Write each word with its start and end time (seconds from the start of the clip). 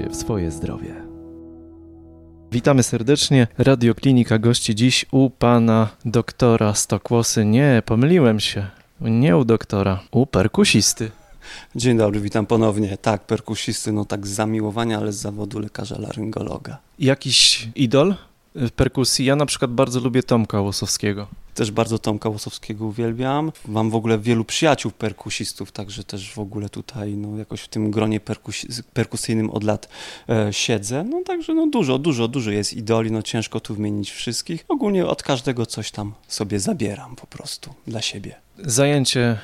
się 0.00 0.10
w 0.10 0.16
swoje 0.16 0.50
zdrowie. 0.50 0.94
Witamy 2.52 2.82
serdecznie. 2.82 3.46
Radioklinika 3.58 4.38
gości 4.38 4.74
dziś 4.74 5.06
u 5.10 5.30
pana 5.30 5.88
doktora 6.04 6.74
Stokłosy. 6.74 7.44
Nie, 7.44 7.82
pomyliłem 7.86 8.40
się. 8.40 8.66
Nie 9.00 9.36
u 9.36 9.44
doktora, 9.44 10.00
u 10.10 10.26
perkusisty. 10.26 11.10
Dzień 11.76 11.98
dobry, 11.98 12.20
witam 12.20 12.46
ponownie. 12.46 12.96
Tak, 12.96 13.26
perkusisty, 13.26 13.92
no 13.92 14.04
tak 14.04 14.26
z 14.26 14.30
zamiłowania, 14.30 14.98
ale 14.98 15.12
z 15.12 15.16
zawodu 15.16 15.58
lekarza 15.58 15.98
laryngologa. 15.98 16.78
Jakiś 16.98 17.68
idol 17.74 18.14
perkusji? 18.76 19.24
Ja 19.24 19.36
na 19.36 19.46
przykład 19.46 19.70
bardzo 19.70 20.00
lubię 20.00 20.22
Tomka 20.22 20.60
Łosowskiego. 20.60 21.26
Też 21.54 21.70
bardzo 21.70 21.98
Tomka 21.98 22.28
Łosowskiego 22.28 22.86
uwielbiam. 22.86 23.52
Mam 23.68 23.90
w 23.90 23.94
ogóle 23.94 24.18
wielu 24.18 24.44
przyjaciół 24.44 24.92
perkusistów, 24.92 25.72
także 25.72 26.04
też 26.04 26.32
w 26.34 26.38
ogóle 26.38 26.68
tutaj 26.68 27.16
no, 27.16 27.38
jakoś 27.38 27.60
w 27.60 27.68
tym 27.68 27.90
gronie 27.90 28.20
perkus 28.20 28.66
perkusyjnym 28.92 29.50
od 29.50 29.64
lat 29.64 29.88
e, 30.28 30.52
siedzę. 30.52 31.04
No 31.04 31.22
także 31.26 31.54
no, 31.54 31.66
dużo, 31.66 31.98
dużo, 31.98 32.28
dużo 32.28 32.50
jest 32.50 32.72
idoli, 32.72 33.12
no 33.12 33.22
ciężko 33.22 33.60
tu 33.60 33.74
wymienić 33.74 34.10
wszystkich. 34.10 34.64
Ogólnie 34.68 35.06
od 35.06 35.22
każdego 35.22 35.66
coś 35.66 35.90
tam 35.90 36.12
sobie 36.28 36.60
zabieram 36.60 37.16
po 37.16 37.26
prostu 37.26 37.74
dla 37.86 38.02
siebie. 38.02 38.34
Zajęcie 38.58 39.38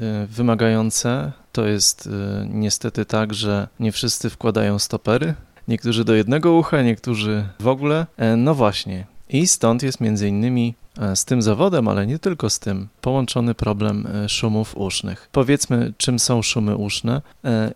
e, 0.00 0.26
wymagające 0.26 1.32
to 1.52 1.66
jest 1.66 2.06
e, 2.06 2.46
niestety 2.50 3.04
tak, 3.04 3.34
że 3.34 3.68
nie 3.80 3.92
wszyscy 3.92 4.30
wkładają 4.30 4.78
stopery. 4.78 5.34
Niektórzy 5.68 6.04
do 6.04 6.14
jednego 6.14 6.52
ucha, 6.52 6.82
niektórzy 6.82 7.48
w 7.60 7.66
ogóle. 7.66 8.06
E, 8.16 8.36
no 8.36 8.54
właśnie. 8.54 9.06
I 9.28 9.46
stąd 9.46 9.82
jest 9.82 10.00
między 10.00 10.28
innymi 10.28 10.74
e, 10.98 11.16
z 11.16 11.24
tym 11.24 11.42
zawodem, 11.42 11.88
ale 11.88 12.06
nie 12.06 12.18
tylko 12.18 12.50
z 12.50 12.58
tym, 12.58 12.88
połączony 13.00 13.54
problem 13.54 14.06
e, 14.06 14.28
szumów 14.28 14.76
usznych. 14.76 15.28
Powiedzmy, 15.32 15.92
czym 15.96 16.18
są 16.18 16.42
szumy 16.42 16.76
uszne 16.76 17.22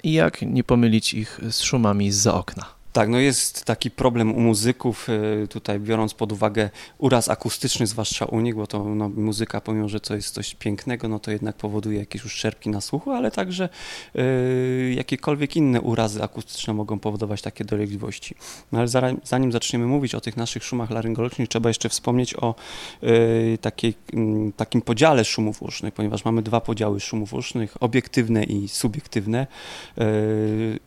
i 0.04 0.12
jak 0.12 0.42
nie 0.42 0.64
pomylić 0.64 1.14
ich 1.14 1.40
z 1.50 1.60
szumami 1.60 2.12
z 2.12 2.26
okna. 2.26 2.81
Tak, 2.92 3.08
no 3.08 3.18
jest 3.18 3.64
taki 3.64 3.90
problem 3.90 4.34
u 4.34 4.40
muzyków, 4.40 5.08
y, 5.44 5.48
tutaj 5.48 5.80
biorąc 5.80 6.14
pod 6.14 6.32
uwagę 6.32 6.70
uraz 6.98 7.28
akustyczny, 7.28 7.86
zwłaszcza 7.86 8.24
u 8.24 8.40
nich, 8.40 8.54
bo 8.54 8.66
to 8.66 8.84
no, 8.84 9.08
muzyka, 9.08 9.60
pomimo 9.60 9.88
że 9.88 10.00
to 10.00 10.14
jest 10.14 10.34
coś 10.34 10.54
pięknego, 10.54 11.08
no 11.08 11.18
to 11.18 11.30
jednak 11.30 11.56
powoduje 11.56 11.98
jakieś 11.98 12.24
uszczerbki 12.24 12.70
na 12.70 12.80
słuchu, 12.80 13.10
ale 13.10 13.30
także 13.30 13.68
y, 14.16 14.94
jakiekolwiek 14.96 15.56
inne 15.56 15.80
urazy 15.80 16.22
akustyczne 16.22 16.74
mogą 16.74 16.98
powodować 16.98 17.42
takie 17.42 17.64
dolegliwości. 17.64 18.34
No 18.72 18.78
ale 18.78 18.88
zanim 19.24 19.52
zaczniemy 19.52 19.86
mówić 19.86 20.14
o 20.14 20.20
tych 20.20 20.36
naszych 20.36 20.64
szumach 20.64 20.90
laryngologicznych, 20.90 21.48
trzeba 21.48 21.70
jeszcze 21.70 21.88
wspomnieć 21.88 22.34
o 22.36 22.54
y, 23.02 23.58
takiej, 23.60 23.94
y, 24.14 24.52
takim 24.56 24.82
podziale 24.82 25.24
szumów 25.24 25.62
usznych, 25.62 25.94
ponieważ 25.94 26.24
mamy 26.24 26.42
dwa 26.42 26.60
podziały 26.60 27.00
szumów 27.00 27.34
usznych, 27.34 27.82
obiektywne 27.82 28.44
i 28.44 28.68
subiektywne. 28.68 29.46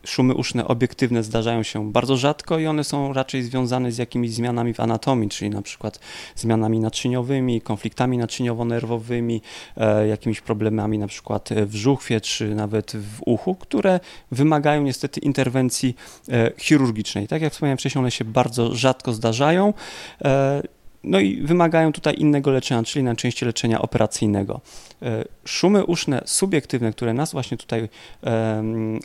Szumy 0.04 0.34
uszne 0.34 0.68
obiektywne 0.68 1.22
zdarzają 1.22 1.62
się 1.62 1.92
bardzo 1.96 2.16
rzadko 2.16 2.58
i 2.58 2.66
one 2.66 2.84
są 2.84 3.12
raczej 3.12 3.42
związane 3.42 3.92
z 3.92 3.98
jakimiś 3.98 4.32
zmianami 4.32 4.74
w 4.74 4.80
anatomii, 4.80 5.28
czyli 5.28 5.50
na 5.50 5.62
przykład 5.62 5.98
zmianami 6.34 6.80
naczyniowymi, 6.80 7.60
konfliktami 7.60 8.18
naczyniowo-nerwowymi, 8.18 9.40
e, 9.76 10.08
jakimiś 10.08 10.40
problemami 10.40 10.98
na 10.98 11.06
przykład 11.06 11.48
w 11.66 11.74
żuchwie 11.74 12.20
czy 12.20 12.54
nawet 12.54 12.92
w 12.96 13.22
uchu, 13.26 13.54
które 13.54 14.00
wymagają 14.30 14.82
niestety 14.82 15.20
interwencji 15.20 15.96
e, 16.28 16.52
chirurgicznej. 16.58 17.28
Tak 17.28 17.42
jak 17.42 17.52
wspomniałem 17.52 17.78
wcześniej, 17.78 18.00
one 18.00 18.10
się 18.10 18.24
bardzo 18.24 18.74
rzadko 18.74 19.12
zdarzają. 19.12 19.72
No 21.06 21.20
i 21.20 21.42
wymagają 21.42 21.92
tutaj 21.92 22.14
innego 22.18 22.50
leczenia, 22.50 22.82
czyli 22.82 23.02
najczęściej 23.02 23.46
leczenia 23.46 23.82
operacyjnego. 23.82 24.60
E, 25.02 25.24
szumy 25.44 25.84
uszne 25.84 26.22
subiektywne, 26.24 26.92
które 26.92 27.14
nas 27.14 27.32
właśnie 27.32 27.56
tutaj 27.56 27.88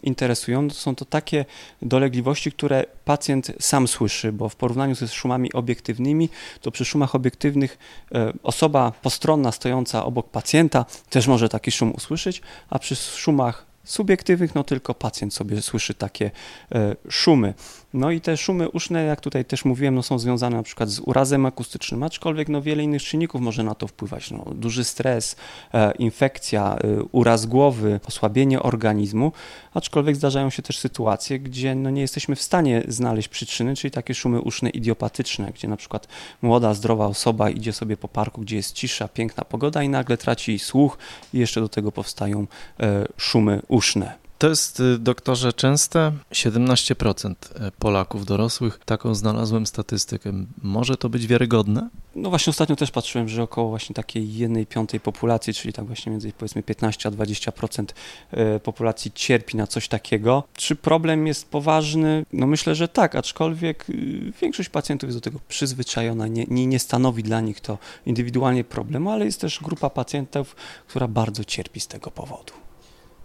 interesują, 0.04 0.68
to 0.68 0.74
są 0.74 0.96
to 0.96 1.06
takie 1.06 1.46
dolegliwości, 1.82 2.52
które 2.52 2.86
pacjent 3.06 3.52
sam 3.60 3.88
słyszy, 3.88 4.32
bo 4.32 4.50
w 4.50 4.56
porównaniu 4.56 4.96
ze 4.96 5.08
szumami 5.08 5.54
obiektywnymi, 5.54 6.30
to 6.62 6.72
przy 6.72 6.86
szumach 6.86 7.16
obiektywnych 7.16 7.78
e, 8.16 8.34
osoba 8.44 8.92
postronna 9.02 9.52
stojąca 9.52 10.06
obok 10.06 10.30
pacjenta 10.30 10.86
też 11.10 11.28
może 11.28 11.50
taki 11.50 11.72
szum 11.72 11.92
usłyszeć, 11.92 12.42
a 12.70 12.80
przy 12.80 12.96
szumach 12.96 13.72
subiektywnych, 13.84 14.56
no 14.56 14.64
tylko 14.64 14.94
pacjent 14.94 15.34
sobie 15.34 15.62
słyszy 15.62 15.94
takie 15.94 16.32
e, 16.72 16.96
szumy. 17.10 17.54
No 17.94 18.12
i 18.12 18.22
te 18.22 18.38
szumy 18.38 18.70
uszne, 18.70 19.04
jak 19.04 19.22
tutaj 19.22 19.46
też 19.46 19.66
mówiłem, 19.66 19.96
no 19.96 20.04
są 20.04 20.20
związane 20.20 20.58
na 20.58 20.64
przykład 20.64 20.90
z 20.90 21.00
urazem 21.00 21.46
akustycznym, 21.46 22.04
aczkolwiek 22.04 22.50
no 22.50 22.62
wiele 22.62 22.84
innych 22.84 23.04
czynników 23.04 23.42
może 23.42 23.64
na 23.64 23.76
to 23.76 23.88
wpływać. 23.88 24.32
No, 24.32 24.46
duży 24.56 24.84
stres, 24.84 25.36
e, 25.74 25.92
infekcja, 25.92 26.76
e, 26.76 27.04
uraz 27.12 27.46
głowy, 27.46 28.00
osłabienie 28.08 28.62
organizmu, 28.62 29.32
aczkolwiek 29.74 30.16
zdarzają 30.16 30.50
się 30.50 30.62
też 30.62 30.78
sytuacje, 30.80 31.40
gdzie 31.40 31.76
no 31.76 31.90
nie 31.90 32.02
jesteśmy 32.02 32.36
w 32.36 32.42
stanie 32.42 32.84
znaleźć 32.88 33.28
przyczyny, 33.28 33.76
czyli 33.76 33.92
takie 33.92 34.14
szumy 34.14 34.42
uszne 34.42 34.70
idiopatyczne, 34.70 35.52
gdzie 35.56 35.68
na 35.68 35.78
przykład 35.78 36.08
młoda, 36.42 36.74
zdrowa 36.74 37.06
osoba 37.06 37.50
idzie 37.50 37.74
sobie 37.74 37.98
po 37.98 38.08
parku, 38.08 38.42
gdzie 38.42 38.56
jest 38.56 38.74
cisza, 38.74 39.08
piękna 39.08 39.46
pogoda 39.46 39.84
i 39.84 39.90
nagle 39.90 40.18
traci 40.18 40.60
słuch 40.60 40.98
i 41.34 41.40
jeszcze 41.40 41.62
do 41.62 41.70
tego 41.70 41.92
powstają 41.92 42.48
e, 42.80 43.06
szumy 43.18 43.62
uszne. 43.68 44.21
To 44.42 44.50
jest, 44.50 44.80
y, 44.80 45.00
doktorze, 45.00 45.54
częste. 45.54 46.12
17% 46.32 47.36
e, 47.56 47.72
Polaków 47.72 48.26
dorosłych, 48.26 48.80
taką 48.86 49.16
znalazłem 49.16 49.66
statystykę. 49.66 50.34
Może 50.62 50.98
to 50.98 51.10
być 51.10 51.28
wiarygodne? 51.28 51.90
No 52.16 52.30
właśnie 52.30 52.52
ostatnio 52.52 52.76
też 52.76 52.92
patrzyłem, 52.92 53.30
że 53.30 53.44
około 53.44 53.70
właśnie 53.70 53.94
takiej 53.94 54.36
jednej 54.36 54.66
piątej 54.66 55.00
populacji, 55.00 55.54
czyli 55.54 55.74
tak 55.74 55.86
właśnie 55.86 56.12
między 56.12 56.32
powiedzmy 56.34 56.64
15 56.64 57.10
a 57.10 57.12
20% 57.12 57.86
e, 58.32 58.60
populacji 58.60 59.12
cierpi 59.16 59.58
na 59.58 59.68
coś 59.68 59.88
takiego. 59.88 60.44
Czy 60.54 60.76
problem 60.76 61.28
jest 61.28 61.50
poważny? 61.50 62.26
No 62.34 62.48
myślę, 62.48 62.76
że 62.76 62.88
tak, 62.88 63.16
aczkolwiek 63.16 63.90
y, 63.90 64.34
większość 64.42 64.70
pacjentów 64.70 65.08
jest 65.08 65.18
do 65.18 65.22
tego 65.22 65.40
przyzwyczajona, 65.48 66.28
nie, 66.28 66.46
nie, 66.48 66.68
nie 66.68 66.80
stanowi 66.80 67.24
dla 67.24 67.42
nich 67.42 67.62
to 67.62 67.78
indywidualnie 68.06 68.64
problemu, 68.64 69.12
ale 69.12 69.26
jest 69.26 69.42
też 69.42 69.60
grupa 69.60 69.90
pacjentów, 69.90 70.56
która 70.88 71.08
bardzo 71.08 71.44
cierpi 71.44 71.80
z 71.80 71.88
tego 71.88 72.12
powodu. 72.12 72.54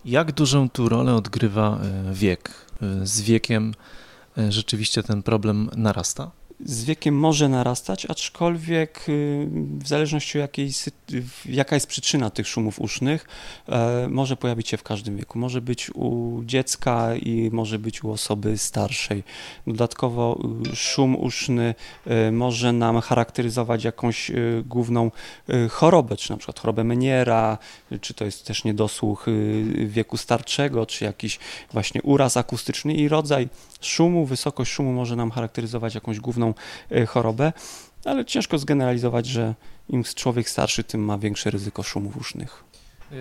Jak 0.06 0.32
dużą 0.32 0.70
tu 0.70 0.88
rolę 0.88 1.14
odgrywa 1.14 1.78
e, 1.82 2.14
wiek? 2.14 2.50
E, 2.82 3.06
z 3.06 3.20
wiekiem 3.20 3.74
e, 4.38 4.52
rzeczywiście 4.52 5.02
ten 5.02 5.22
problem 5.22 5.70
narasta? 5.76 6.30
Z 6.64 6.84
wiekiem 6.84 7.18
może 7.18 7.48
narastać, 7.48 8.06
aczkolwiek 8.06 9.04
y, 9.08 9.48
w 9.78 9.88
zależności 9.88 10.38
od 10.38 10.42
jakiej, 10.42 10.70
jaka 11.46 11.76
jest 11.76 11.86
przyczyna 11.86 12.30
tych 12.30 12.48
szumów 12.48 12.80
usznych, 12.80 13.26
e, 13.68 14.08
może 14.10 14.36
pojawić 14.36 14.68
się 14.68 14.76
w 14.76 14.82
każdym 14.82 15.16
wieku. 15.16 15.38
Może 15.38 15.60
być 15.60 15.90
u 15.94 16.40
dziecka 16.44 17.16
i 17.16 17.50
może 17.52 17.78
być 17.78 18.04
u 18.04 18.10
osoby 18.10 18.58
starszej. 18.58 19.24
Dodatkowo 19.66 20.38
y, 20.72 20.76
szum 20.76 21.16
uszny 21.16 21.74
y, 22.28 22.32
może 22.32 22.72
nam 22.72 23.00
charakteryzować 23.00 23.84
jakąś 23.84 24.32
główną 24.64 25.10
chorobę, 25.70 26.16
czy 26.16 26.30
na 26.30 26.36
przykład 26.36 26.60
chorobę 26.60 26.84
Meniera, 26.84 27.58
czy 28.00 28.14
to 28.14 28.24
jest 28.24 28.46
też 28.46 28.64
niedosłuch 28.64 29.26
wieku 29.86 30.16
starczego, 30.16 30.86
czy 30.86 31.04
jakiś 31.04 31.38
właśnie 31.72 32.02
uraz 32.02 32.36
akustyczny 32.36 32.94
i 32.94 33.08
rodzaj 33.08 33.48
szumu, 33.80 34.26
wysokość 34.26 34.72
szumu 34.72 34.92
może 34.92 35.16
nam 35.16 35.30
charakteryzować 35.30 35.94
jakąś 35.94 36.20
główną 36.20 36.45
e, 36.90 37.06
chorobę, 37.06 37.52
ale 38.04 38.24
ciężko 38.24 38.58
zgeneralizować, 38.58 39.26
że 39.26 39.54
im 39.88 40.04
człowiek 40.04 40.48
starszy, 40.48 40.84
tym 40.84 41.04
ma 41.04 41.18
większe 41.18 41.50
ryzyko 41.50 41.82
szumów 41.82 42.16
usznych. 42.16 42.64
E, 43.12 43.16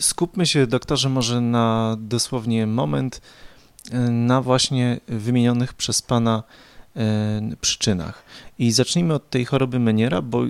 skupmy 0.00 0.46
się, 0.46 0.66
doktorze, 0.66 1.08
może 1.08 1.40
na 1.40 1.96
dosłownie 2.00 2.66
moment 2.66 3.20
e, 3.90 3.98
na 4.00 4.42
właśnie 4.42 5.00
wymienionych 5.08 5.74
przez 5.74 6.02
Pana 6.02 6.42
przyczynach. 7.60 8.22
I 8.58 8.72
zacznijmy 8.72 9.14
od 9.14 9.30
tej 9.30 9.44
choroby 9.44 9.78
Meniera, 9.78 10.22
bo 10.22 10.42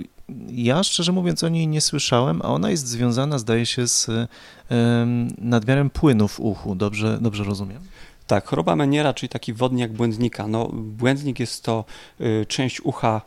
ja 0.49 0.83
szczerze 0.83 1.11
mówiąc 1.11 1.43
o 1.43 1.49
niej 1.49 1.67
nie 1.67 1.81
słyszałem, 1.81 2.41
a 2.41 2.45
ona 2.45 2.69
jest 2.69 2.87
związana, 2.87 3.39
zdaje 3.39 3.65
się, 3.65 3.87
z 3.87 4.07
nadmiarem 5.37 5.89
płynu 5.89 6.27
w 6.27 6.39
uchu. 6.39 6.75
Dobrze, 6.75 7.17
dobrze 7.21 7.43
rozumiem? 7.43 7.81
Tak, 8.27 8.45
choroba 8.47 8.75
Meniera, 8.75 9.13
czyli 9.13 9.29
taki 9.29 9.53
wodniak 9.53 9.93
błędnika. 9.93 10.47
No, 10.47 10.69
błędnik 10.73 11.39
jest 11.39 11.63
to 11.63 11.85
y, 12.21 12.45
część 12.47 12.81
ucha 12.81 13.21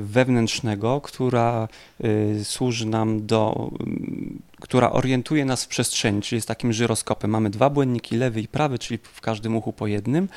wewnętrznego, 0.00 1.00
która 1.00 1.68
y, 2.04 2.44
służy 2.44 2.86
nam 2.86 3.26
do, 3.26 3.70
y, 3.80 4.48
która 4.60 4.90
orientuje 4.90 5.44
nas 5.44 5.64
w 5.64 5.68
przestrzeni, 5.68 6.22
czyli 6.22 6.36
jest 6.36 6.48
takim 6.48 6.72
żyroskopem. 6.72 7.30
Mamy 7.30 7.50
dwa 7.50 7.70
błędniki, 7.70 8.16
lewy 8.16 8.40
i 8.40 8.48
prawy, 8.48 8.78
czyli 8.78 8.98
w 9.02 9.20
każdym 9.20 9.56
uchu 9.56 9.72
po 9.72 9.86
jednym. 9.86 10.28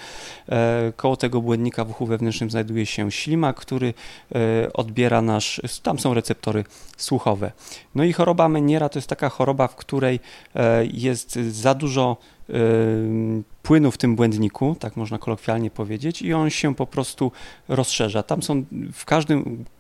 E, 0.49 0.93
koło 0.95 1.17
tego 1.17 1.41
błędnika 1.41 1.85
w 1.85 1.89
uchu 1.89 2.05
wewnętrznym 2.05 2.49
znajduje 2.49 2.85
się 2.85 3.11
ślimak, 3.11 3.55
który 3.55 3.93
e, 4.35 4.73
odbiera 4.73 5.21
nasz, 5.21 5.61
tam 5.83 5.99
są 5.99 6.13
receptory 6.13 6.63
słuchowe. 6.97 7.51
No 7.95 8.03
i 8.03 8.13
choroba 8.13 8.49
Meniera 8.49 8.89
to 8.89 8.99
jest 8.99 9.09
taka 9.09 9.29
choroba, 9.29 9.67
w 9.67 9.75
której 9.75 10.19
e, 10.55 10.85
jest 10.85 11.35
za 11.35 11.73
dużo 11.73 12.17
płynu 13.63 13.91
w 13.91 13.97
tym 13.97 14.15
błędniku, 14.15 14.75
tak 14.79 14.95
można 14.95 15.17
kolokwialnie 15.17 15.71
powiedzieć, 15.71 16.21
i 16.21 16.33
on 16.33 16.49
się 16.49 16.75
po 16.75 16.87
prostu 16.87 17.31
rozszerza. 17.67 18.23
Tam 18.23 18.43
są 18.43 18.65
w 18.93 19.05
każdym 19.05 19.20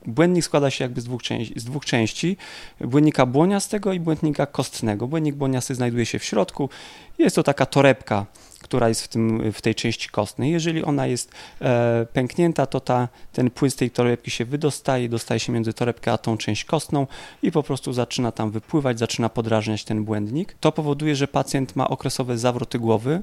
błędnik 0.05 0.45
składa 0.45 0.69
się 0.69 0.83
jakby 0.83 1.01
z 1.01 1.03
dwóch, 1.03 1.23
części, 1.23 1.59
z 1.59 1.63
dwóch 1.63 1.85
części 1.85 2.37
błędnika 2.81 3.25
błoniastego 3.25 3.93
i 3.93 3.99
błędnika 3.99 4.45
kostnego. 4.45 5.07
Błędnik 5.07 5.35
błoniasty 5.35 5.75
znajduje 5.75 6.05
się 6.05 6.19
w 6.19 6.23
środku. 6.23 6.69
Jest 7.17 7.35
to 7.35 7.43
taka 7.43 7.65
torebka 7.65 8.25
która 8.61 8.89
jest 8.89 9.01
w, 9.01 9.07
tym, 9.07 9.51
w 9.51 9.61
tej 9.61 9.75
części 9.75 10.09
kostnej. 10.09 10.51
Jeżeli 10.51 10.83
ona 10.83 11.07
jest 11.07 11.31
e, 11.61 12.05
pęknięta, 12.13 12.65
to 12.65 12.79
ta, 12.79 13.07
ten 13.33 13.49
płyn 13.49 13.71
z 13.71 13.75
tej 13.75 13.91
torebki 13.91 14.31
się 14.31 14.45
wydostaje, 14.45 15.09
dostaje 15.09 15.39
się 15.39 15.53
między 15.53 15.73
torebkę 15.73 16.11
a 16.11 16.17
tą 16.17 16.37
część 16.37 16.65
kostną 16.65 17.07
i 17.41 17.51
po 17.51 17.63
prostu 17.63 17.93
zaczyna 17.93 18.31
tam 18.31 18.51
wypływać, 18.51 18.99
zaczyna 18.99 19.29
podrażniać 19.29 19.83
ten 19.83 20.03
błędnik. 20.03 20.55
To 20.59 20.71
powoduje, 20.71 21.15
że 21.15 21.27
pacjent 21.27 21.75
ma 21.75 21.89
okresowe 21.89 22.37
zawroty 22.37 22.79
głowy, 22.79 23.21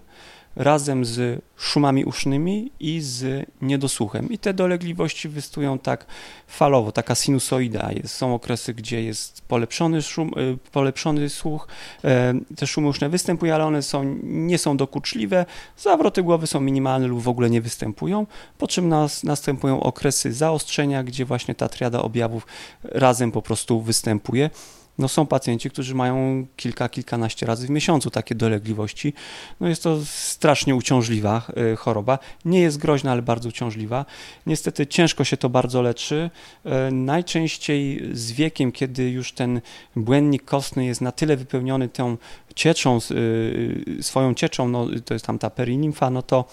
razem 0.56 1.04
z 1.04 1.42
szumami 1.56 2.04
usznymi 2.04 2.72
i 2.80 3.00
z 3.00 3.46
niedosłuchem. 3.62 4.32
I 4.32 4.38
te 4.38 4.54
dolegliwości 4.54 5.28
występują 5.28 5.78
tak 5.78 6.06
falowo, 6.46 6.92
taka 6.92 7.14
sinusoida. 7.14 7.92
Jest, 7.92 8.14
są 8.14 8.34
okresy, 8.34 8.74
gdzie 8.74 9.02
jest 9.02 9.40
polepszony, 9.40 10.02
szum, 10.02 10.30
y, 10.38 10.58
polepszony 10.72 11.28
słuch, 11.28 11.68
e, 12.04 12.34
te 12.56 12.66
szumy 12.66 12.88
uszne 12.88 13.08
występują, 13.08 13.54
ale 13.54 13.64
one 13.64 13.82
są, 13.82 14.18
nie 14.22 14.58
są 14.58 14.76
dokuczliwe, 14.76 15.46
zawroty 15.76 16.22
głowy 16.22 16.46
są 16.46 16.60
minimalne 16.60 17.06
lub 17.06 17.22
w 17.22 17.28
ogóle 17.28 17.50
nie 17.50 17.60
występują, 17.60 18.26
po 18.58 18.68
czym 18.68 18.88
nas, 18.88 19.24
następują 19.24 19.80
okresy 19.80 20.32
zaostrzenia, 20.32 21.02
gdzie 21.02 21.24
właśnie 21.24 21.54
ta 21.54 21.68
triada 21.68 22.02
objawów 22.02 22.46
razem 22.84 23.32
po 23.32 23.42
prostu 23.42 23.80
występuje 23.80 24.50
no 24.98 25.08
są 25.08 25.26
pacjenci, 25.26 25.70
którzy 25.70 25.94
mają 25.94 26.46
kilka, 26.56 26.88
kilkanaście 26.88 27.46
razy 27.46 27.66
w 27.66 27.70
miesiącu 27.70 28.10
takie 28.10 28.34
dolegliwości. 28.34 29.14
No 29.60 29.68
jest 29.68 29.82
to 29.82 29.98
strasznie 30.04 30.74
uciążliwa 30.74 31.42
y, 31.72 31.76
choroba. 31.76 32.18
Nie 32.44 32.60
jest 32.60 32.78
groźna, 32.78 33.12
ale 33.12 33.22
bardzo 33.22 33.48
uciążliwa. 33.48 34.04
Niestety 34.46 34.86
ciężko 34.86 35.24
się 35.24 35.36
to 35.36 35.48
bardzo 35.48 35.82
leczy. 35.82 36.30
Y, 36.66 36.92
najczęściej 36.92 38.10
z 38.12 38.32
wiekiem, 38.32 38.72
kiedy 38.72 39.10
już 39.10 39.32
ten 39.32 39.60
błędnik 39.96 40.44
kostny 40.44 40.84
jest 40.84 41.00
na 41.00 41.12
tyle 41.12 41.36
wypełniony 41.36 41.88
tą 41.88 42.16
cieczą, 42.54 42.98
y, 43.10 43.98
swoją 44.00 44.34
cieczą, 44.34 44.68
no, 44.68 44.86
to 45.04 45.14
jest 45.14 45.26
tam 45.26 45.38
ta 45.38 45.50
perinimfa, 45.50 46.10
no 46.10 46.22
to 46.22 46.44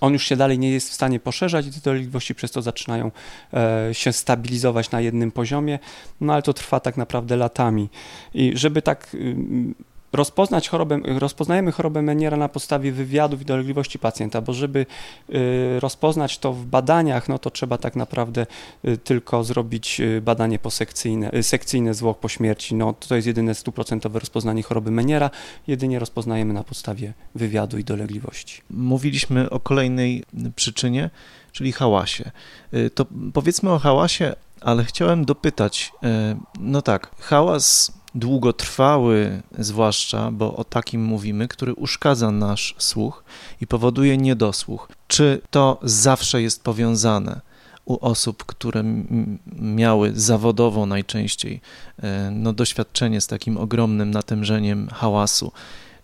on 0.00 0.12
już 0.12 0.26
się 0.26 0.36
dalej 0.36 0.58
nie 0.58 0.70
jest 0.70 0.90
w 0.90 0.94
stanie 0.94 1.20
poszerzać 1.20 1.66
i 1.66 1.72
te 1.72 1.80
dolegliwości 1.80 2.34
przez 2.34 2.50
to 2.50 2.62
zaczynają 2.62 3.10
e, 3.54 3.88
się 3.92 4.12
stabilizować 4.12 4.90
na 4.90 5.00
jednym 5.00 5.32
poziomie, 5.32 5.78
no 6.20 6.32
ale 6.32 6.42
to 6.42 6.52
trwa 6.52 6.80
tak 6.80 6.96
naprawdę 6.96 7.36
latami. 7.36 7.88
I 8.34 8.52
żeby 8.54 8.82
tak 8.82 9.16
rozpoznać 10.12 10.68
chorobę, 10.68 11.00
rozpoznajemy 11.04 11.72
chorobę 11.72 12.02
Meniera 12.02 12.36
na 12.36 12.48
podstawie 12.48 12.92
wywiadów 12.92 13.42
i 13.42 13.44
dolegliwości 13.44 13.98
pacjenta, 13.98 14.40
bo 14.40 14.52
żeby 14.52 14.86
y, 15.30 15.80
rozpoznać 15.80 16.38
to 16.38 16.52
w 16.52 16.66
badaniach, 16.66 17.28
no 17.28 17.38
to 17.38 17.50
trzeba 17.50 17.78
tak 17.78 17.96
naprawdę 17.96 18.46
y, 18.84 18.98
tylko 18.98 19.44
zrobić 19.44 20.00
y, 20.00 20.20
badanie 20.20 20.58
posekcyjne, 20.58 21.42
sekcyjne 21.42 21.94
zwłok 21.94 22.18
po 22.18 22.28
śmierci. 22.28 22.74
No 22.74 22.92
to 22.92 23.16
jest 23.16 23.26
jedyne 23.26 23.54
stuprocentowe 23.54 24.18
rozpoznanie 24.18 24.62
choroby 24.62 24.90
Meniera, 24.90 25.30
jedynie 25.66 25.98
rozpoznajemy 25.98 26.54
na 26.54 26.64
podstawie 26.64 27.12
wywiadu 27.34 27.78
i 27.78 27.84
dolegliwości. 27.84 28.62
Mówiliśmy 28.70 29.50
o 29.50 29.60
kolejnej 29.60 30.24
przyczynie, 30.56 31.10
czyli 31.52 31.72
hałasie. 31.72 32.30
To 32.94 33.06
powiedzmy 33.32 33.70
o 33.70 33.78
hałasie, 33.78 34.34
ale 34.60 34.84
chciałem 34.84 35.24
dopytać, 35.24 35.92
no 36.60 36.82
tak, 36.82 37.10
hałas 37.20 37.97
długotrwały, 38.14 39.42
zwłaszcza, 39.58 40.30
bo 40.30 40.56
o 40.56 40.64
takim 40.64 41.04
mówimy, 41.04 41.48
który 41.48 41.74
uszkadza 41.74 42.30
nasz 42.30 42.74
słuch 42.78 43.24
i 43.60 43.66
powoduje 43.66 44.16
niedosłuch. 44.16 44.88
Czy 45.08 45.40
to 45.50 45.78
zawsze 45.82 46.42
jest 46.42 46.62
powiązane 46.62 47.40
u 47.84 48.06
osób, 48.06 48.44
które 48.44 48.84
miały 49.60 50.12
zawodowo 50.14 50.86
najczęściej 50.86 51.60
e, 52.02 52.30
no, 52.34 52.52
doświadczenie 52.52 53.20
z 53.20 53.26
takim 53.26 53.56
ogromnym 53.56 54.10
natężeniem 54.10 54.88
hałasu? 54.88 55.52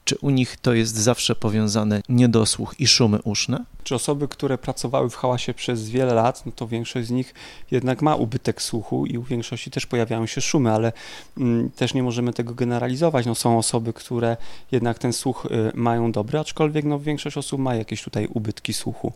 Czy 0.04 0.18
u 0.18 0.30
nich 0.30 0.56
to 0.56 0.74
jest 0.74 0.96
zawsze 0.96 1.34
powiązane 1.34 2.02
niedosłuch 2.08 2.74
i 2.80 2.86
szumy 2.86 3.22
uszne? 3.22 3.64
Czy 3.84 3.94
osoby, 3.94 4.28
które 4.28 4.58
pracowały 4.58 5.10
w 5.10 5.14
hałasie 5.14 5.54
przez 5.54 5.90
wiele 5.90 6.14
lat, 6.14 6.46
no 6.46 6.52
to 6.52 6.66
większość 6.66 7.08
z 7.08 7.10
nich 7.10 7.34
jednak 7.70 8.02
ma 8.02 8.14
ubytek 8.16 8.62
słuchu 8.62 9.06
i 9.06 9.18
u 9.18 9.22
większości 9.22 9.70
też 9.70 9.86
pojawiają 9.86 10.26
się 10.26 10.40
szumy, 10.40 10.72
ale 10.72 10.92
mm, 11.38 11.70
też 11.70 11.94
nie 11.94 12.02
możemy 12.02 12.32
tego 12.32 12.54
generalizować. 12.54 13.26
No, 13.26 13.34
są 13.34 13.58
osoby, 13.58 13.92
które 13.92 14.36
jednak 14.72 14.98
ten 14.98 15.12
słuch 15.12 15.46
y, 15.46 15.72
mają 15.74 16.12
dobry, 16.12 16.38
aczkolwiek 16.38 16.84
no, 16.84 16.98
większość 16.98 17.36
osób 17.36 17.60
ma 17.60 17.74
jakieś 17.74 18.02
tutaj 18.02 18.28
ubytki 18.34 18.72
słuchu. 18.72 19.12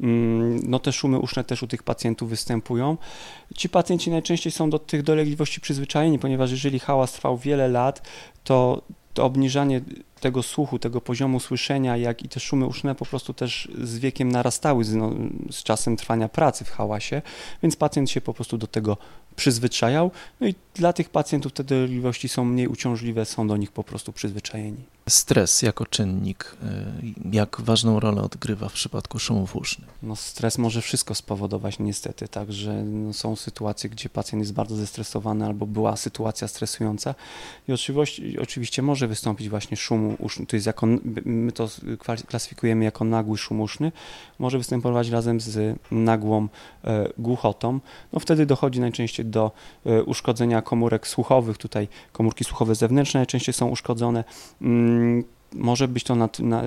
Mm, 0.00 0.60
no 0.70 0.78
te 0.78 0.92
szumy 0.92 1.18
uszne 1.18 1.44
też 1.44 1.62
u 1.62 1.66
tych 1.66 1.82
pacjentów 1.82 2.30
występują. 2.30 2.96
Ci 3.56 3.68
pacjenci 3.68 4.10
najczęściej 4.10 4.52
są 4.52 4.70
do 4.70 4.78
tych 4.78 5.02
dolegliwości 5.02 5.60
przyzwyczajeni, 5.60 6.18
ponieważ 6.18 6.50
jeżeli 6.50 6.78
hałas 6.78 7.12
trwał 7.12 7.38
wiele 7.38 7.68
lat, 7.68 8.02
to 8.44 8.82
to 9.14 9.24
obniżanie 9.24 9.80
tego 10.20 10.42
słuchu, 10.42 10.78
tego 10.78 11.00
poziomu 11.00 11.40
słyszenia, 11.40 11.96
jak 11.96 12.22
i 12.22 12.28
te 12.28 12.40
szumy 12.40 12.66
uszne 12.66 12.94
po 12.94 13.06
prostu 13.06 13.34
też 13.34 13.68
z 13.82 13.98
wiekiem 13.98 14.32
narastały 14.32 14.84
z, 14.84 14.94
no, 14.94 15.12
z 15.50 15.62
czasem 15.62 15.96
trwania 15.96 16.28
pracy 16.28 16.64
w 16.64 16.70
hałasie, 16.70 17.22
więc 17.62 17.76
pacjent 17.76 18.10
się 18.10 18.20
po 18.20 18.34
prostu 18.34 18.58
do 18.58 18.66
tego 18.66 18.96
przyzwyczajał. 19.36 20.10
No 20.40 20.46
i 20.46 20.54
dla 20.74 20.92
tych 20.92 21.08
pacjentów 21.10 21.52
te 21.52 21.64
dolegliwości 21.64 22.28
są 22.28 22.44
mniej 22.44 22.68
uciążliwe, 22.68 23.24
są 23.24 23.48
do 23.48 23.56
nich 23.56 23.72
po 23.72 23.84
prostu 23.84 24.12
przyzwyczajeni. 24.12 24.84
Stres 25.08 25.62
jako 25.62 25.86
czynnik, 25.86 26.56
y, 26.62 27.36
jak 27.36 27.60
ważną 27.60 28.00
rolę 28.00 28.22
odgrywa 28.22 28.68
w 28.68 28.72
przypadku 28.72 29.18
szumów 29.18 29.56
usznych? 29.56 29.88
No, 30.02 30.16
stres 30.16 30.58
może 30.58 30.82
wszystko 30.82 31.14
spowodować 31.14 31.78
niestety, 31.78 32.28
także 32.28 32.84
no, 32.84 33.12
są 33.12 33.36
sytuacje, 33.36 33.90
gdzie 33.90 34.08
pacjent 34.08 34.40
jest 34.40 34.52
bardzo 34.52 34.76
zestresowany 34.76 35.46
albo 35.46 35.66
była 35.66 35.96
sytuacja 35.96 36.48
stresująca 36.48 37.14
i 37.68 37.72
oczywiście, 37.72 38.22
oczywiście 38.42 38.82
może 38.82 39.08
wystąpić 39.08 39.48
właśnie 39.48 39.76
szum 39.76 40.09
uszny, 40.18 40.46
to 40.46 40.56
jest 40.56 40.66
jako, 40.66 40.86
my 41.24 41.52
to 41.52 41.68
klasyfikujemy 42.26 42.84
jako 42.84 43.04
nagły 43.04 43.38
szum 43.38 43.60
uszny, 43.60 43.92
może 44.38 44.58
występować 44.58 45.08
razem 45.08 45.40
z 45.40 45.78
nagłą 45.90 46.48
e, 46.84 47.08
głuchotą, 47.18 47.80
no 48.12 48.20
wtedy 48.20 48.46
dochodzi 48.46 48.80
najczęściej 48.80 49.26
do 49.26 49.52
e, 49.86 50.02
uszkodzenia 50.02 50.62
komórek 50.62 51.06
słuchowych, 51.06 51.58
tutaj 51.58 51.88
komórki 52.12 52.44
słuchowe 52.44 52.74
zewnętrzne 52.74 53.20
najczęściej 53.20 53.54
są 53.54 53.68
uszkodzone, 53.68 54.24
mm, 54.62 55.24
może 55.52 55.88
być 55.88 56.04
to 56.04 56.14
na, 56.14 56.28
na, 56.38 56.62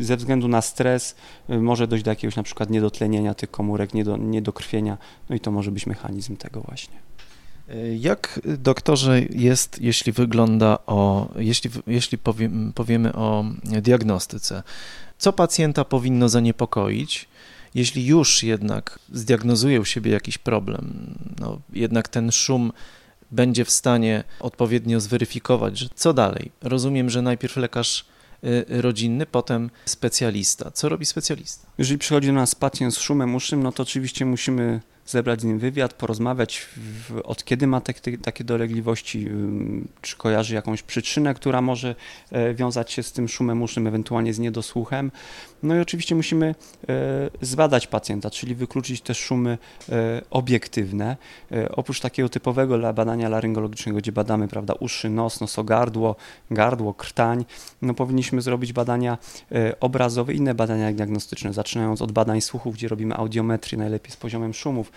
ze 0.00 0.16
względu 0.16 0.48
na 0.48 0.62
stres, 0.62 1.16
e, 1.48 1.58
może 1.58 1.86
dojść 1.86 2.04
do 2.04 2.10
jakiegoś 2.10 2.36
na 2.36 2.42
przykład 2.42 2.70
niedotlenienia 2.70 3.34
tych 3.34 3.50
komórek, 3.50 3.94
niedo, 3.94 4.16
niedokrwienia, 4.16 4.98
no 5.30 5.36
i 5.36 5.40
to 5.40 5.50
może 5.50 5.70
być 5.70 5.86
mechanizm 5.86 6.36
tego 6.36 6.60
właśnie. 6.60 7.04
Jak 7.98 8.40
doktorze 8.58 9.22
jest, 9.22 9.80
jeśli 9.80 10.12
wygląda 10.12 10.78
o, 10.86 11.28
jeśli, 11.36 11.70
jeśli 11.86 12.18
powie, 12.18 12.50
powiemy 12.74 13.12
o 13.12 13.44
diagnostyce? 13.62 14.62
Co 15.18 15.32
pacjenta 15.32 15.84
powinno 15.84 16.28
zaniepokoić, 16.28 17.28
jeśli 17.74 18.06
już 18.06 18.42
jednak 18.42 18.98
zdiagnozuje 19.12 19.80
u 19.80 19.84
siebie 19.84 20.12
jakiś 20.12 20.38
problem? 20.38 21.14
No, 21.40 21.60
jednak 21.72 22.08
ten 22.08 22.32
szum 22.32 22.72
będzie 23.30 23.64
w 23.64 23.70
stanie 23.70 24.24
odpowiednio 24.40 25.00
zweryfikować, 25.00 25.78
że 25.78 25.88
co 25.94 26.14
dalej? 26.14 26.52
Rozumiem, 26.62 27.10
że 27.10 27.22
najpierw 27.22 27.56
lekarz 27.56 28.04
y, 28.44 28.64
rodzinny, 28.68 29.26
potem 29.26 29.70
specjalista. 29.84 30.70
Co 30.70 30.88
robi 30.88 31.06
specjalista? 31.06 31.66
Jeżeli 31.78 31.98
przychodzi 31.98 32.28
do 32.28 32.34
nas 32.34 32.54
pacjent 32.54 32.94
z 32.94 32.98
szumem 32.98 33.34
usznym, 33.34 33.62
no 33.62 33.72
to 33.72 33.82
oczywiście 33.82 34.26
musimy 34.26 34.80
zebrać 35.06 35.40
z 35.40 35.44
nim 35.44 35.58
wywiad, 35.58 35.94
porozmawiać, 35.94 36.66
w, 36.76 37.20
od 37.24 37.44
kiedy 37.44 37.66
ma 37.66 37.80
te, 37.80 37.94
te, 37.94 38.18
takie 38.18 38.44
dolegliwości, 38.44 39.28
czy 40.00 40.16
kojarzy 40.16 40.54
jakąś 40.54 40.82
przyczynę, 40.82 41.34
która 41.34 41.60
może 41.60 41.94
e, 42.30 42.54
wiązać 42.54 42.92
się 42.92 43.02
z 43.02 43.12
tym 43.12 43.28
szumem 43.28 43.62
usznym, 43.62 43.86
ewentualnie 43.86 44.34
z 44.34 44.38
niedosłuchem. 44.38 45.10
No 45.62 45.76
i 45.76 45.80
oczywiście 45.80 46.14
musimy 46.14 46.54
e, 46.88 47.30
zbadać 47.40 47.86
pacjenta, 47.86 48.30
czyli 48.30 48.54
wykluczyć 48.54 49.00
te 49.00 49.14
szumy 49.14 49.58
e, 49.88 50.22
obiektywne. 50.30 51.16
Oprócz 51.70 52.00
takiego 52.00 52.28
typowego 52.28 52.92
badania 52.92 53.28
laryngologicznego, 53.28 53.98
gdzie 53.98 54.12
badamy 54.12 54.48
prawda, 54.48 54.74
uszy, 54.74 55.10
nos, 55.10 55.40
nosogardło, 55.40 56.16
gardło, 56.50 56.94
krtań, 56.94 57.44
no 57.82 57.94
powinniśmy 57.94 58.42
zrobić 58.42 58.72
badania 58.72 59.18
obrazowe, 59.80 60.34
inne 60.34 60.54
badania 60.54 60.92
diagnostyczne, 60.92 61.52
zaczynając 61.52 62.02
od 62.02 62.12
badań 62.12 62.40
słuchu, 62.40 62.72
gdzie 62.72 62.88
robimy 62.88 63.14
audiometrię, 63.14 63.78
najlepiej 63.78 64.12
z 64.12 64.16
poziomem 64.16 64.54
szumów, 64.54 64.92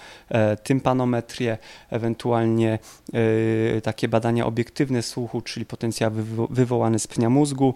tympanometrię, 0.63 1.58
ewentualnie 1.89 2.80
e, 3.77 3.82
takie 3.82 4.08
badania 4.08 4.46
obiektywne 4.46 5.01
słuchu, 5.01 5.42
czyli 5.42 5.66
potencjał 5.66 6.12
wywołany 6.50 7.00
z 7.00 7.08
pnia 7.08 7.30
mózgu 7.30 7.74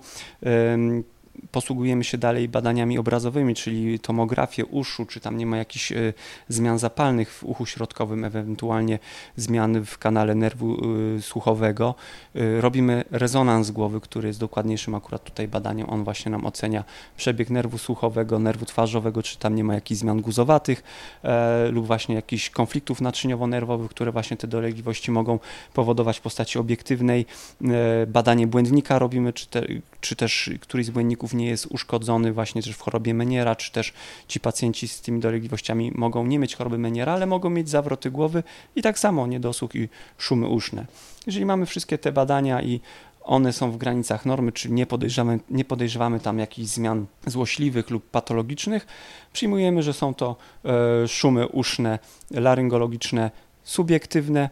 posługujemy 1.51 2.03
się 2.03 2.17
dalej 2.17 2.49
badaniami 2.49 2.97
obrazowymi, 2.97 3.55
czyli 3.55 3.99
tomografię 3.99 4.65
uszu, 4.65 5.05
czy 5.05 5.19
tam 5.19 5.37
nie 5.37 5.45
ma 5.45 5.57
jakichś 5.57 5.91
y, 5.91 6.13
zmian 6.47 6.79
zapalnych 6.79 7.31
w 7.33 7.43
uchu 7.43 7.65
środkowym, 7.65 8.25
ewentualnie 8.25 8.99
zmian 9.35 9.85
w 9.85 9.97
kanale 9.97 10.35
nerwu 10.35 10.77
y, 11.17 11.21
słuchowego. 11.21 11.95
Y, 12.35 12.61
robimy 12.61 13.03
rezonans 13.11 13.71
głowy, 13.71 14.01
który 14.01 14.27
jest 14.27 14.39
dokładniejszym 14.39 14.95
akurat 14.95 15.23
tutaj 15.23 15.47
badaniem. 15.47 15.89
On 15.89 16.03
właśnie 16.03 16.31
nam 16.31 16.45
ocenia 16.45 16.83
przebieg 17.17 17.49
nerwu 17.49 17.77
słuchowego, 17.77 18.39
nerwu 18.39 18.65
twarzowego, 18.65 19.23
czy 19.23 19.37
tam 19.37 19.55
nie 19.55 19.63
ma 19.63 19.73
jakichś 19.73 19.99
zmian 19.99 20.21
guzowatych 20.21 20.83
e, 21.23 21.67
lub 21.71 21.87
właśnie 21.87 22.15
jakichś 22.15 22.49
konfliktów 22.49 23.01
naczyniowo-nerwowych, 23.01 23.89
które 23.89 24.11
właśnie 24.11 24.37
te 24.37 24.47
dolegliwości 24.47 25.11
mogą 25.11 25.39
powodować 25.73 26.17
w 26.17 26.21
postaci 26.21 26.59
obiektywnej. 26.59 27.25
E, 27.63 28.07
badanie 28.07 28.47
błędnika 28.47 28.99
robimy, 28.99 29.33
czy 29.33 29.47
te, 29.47 29.61
czy 30.01 30.15
też 30.15 30.49
któryś 30.61 30.85
z 30.85 30.89
błędników 30.89 31.20
nie 31.33 31.45
jest 31.45 31.65
uszkodzony 31.65 32.33
właśnie 32.33 32.63
też 32.63 32.75
w 32.75 32.81
chorobie 32.81 33.13
Meniera, 33.13 33.55
czy 33.55 33.71
też 33.71 33.93
ci 34.27 34.39
pacjenci 34.39 34.87
z 34.87 35.01
tymi 35.01 35.19
dolegliwościami 35.19 35.91
mogą 35.95 36.25
nie 36.25 36.39
mieć 36.39 36.55
choroby 36.55 36.77
Meniera, 36.77 37.13
ale 37.13 37.25
mogą 37.25 37.49
mieć 37.49 37.69
zawroty 37.69 38.11
głowy 38.11 38.43
i 38.75 38.81
tak 38.81 38.99
samo 38.99 39.27
niedosłuch 39.27 39.75
i 39.75 39.89
szumy 40.17 40.47
uszne. 40.47 40.85
Jeżeli 41.25 41.45
mamy 41.45 41.65
wszystkie 41.65 41.97
te 41.97 42.11
badania 42.11 42.61
i 42.61 42.79
one 43.23 43.53
są 43.53 43.71
w 43.71 43.77
granicach 43.77 44.25
normy, 44.25 44.51
czyli 44.51 44.73
nie 44.73 44.85
podejrzewamy, 44.85 45.39
nie 45.49 45.65
podejrzewamy 45.65 46.19
tam 46.19 46.39
jakichś 46.39 46.69
zmian 46.69 47.05
złośliwych 47.25 47.89
lub 47.89 48.09
patologicznych, 48.09 48.87
przyjmujemy, 49.33 49.83
że 49.83 49.93
są 49.93 50.13
to 50.13 50.35
e, 50.65 51.07
szumy 51.07 51.47
uszne, 51.47 51.99
laryngologiczne, 52.31 53.31
subiektywne, 53.63 54.49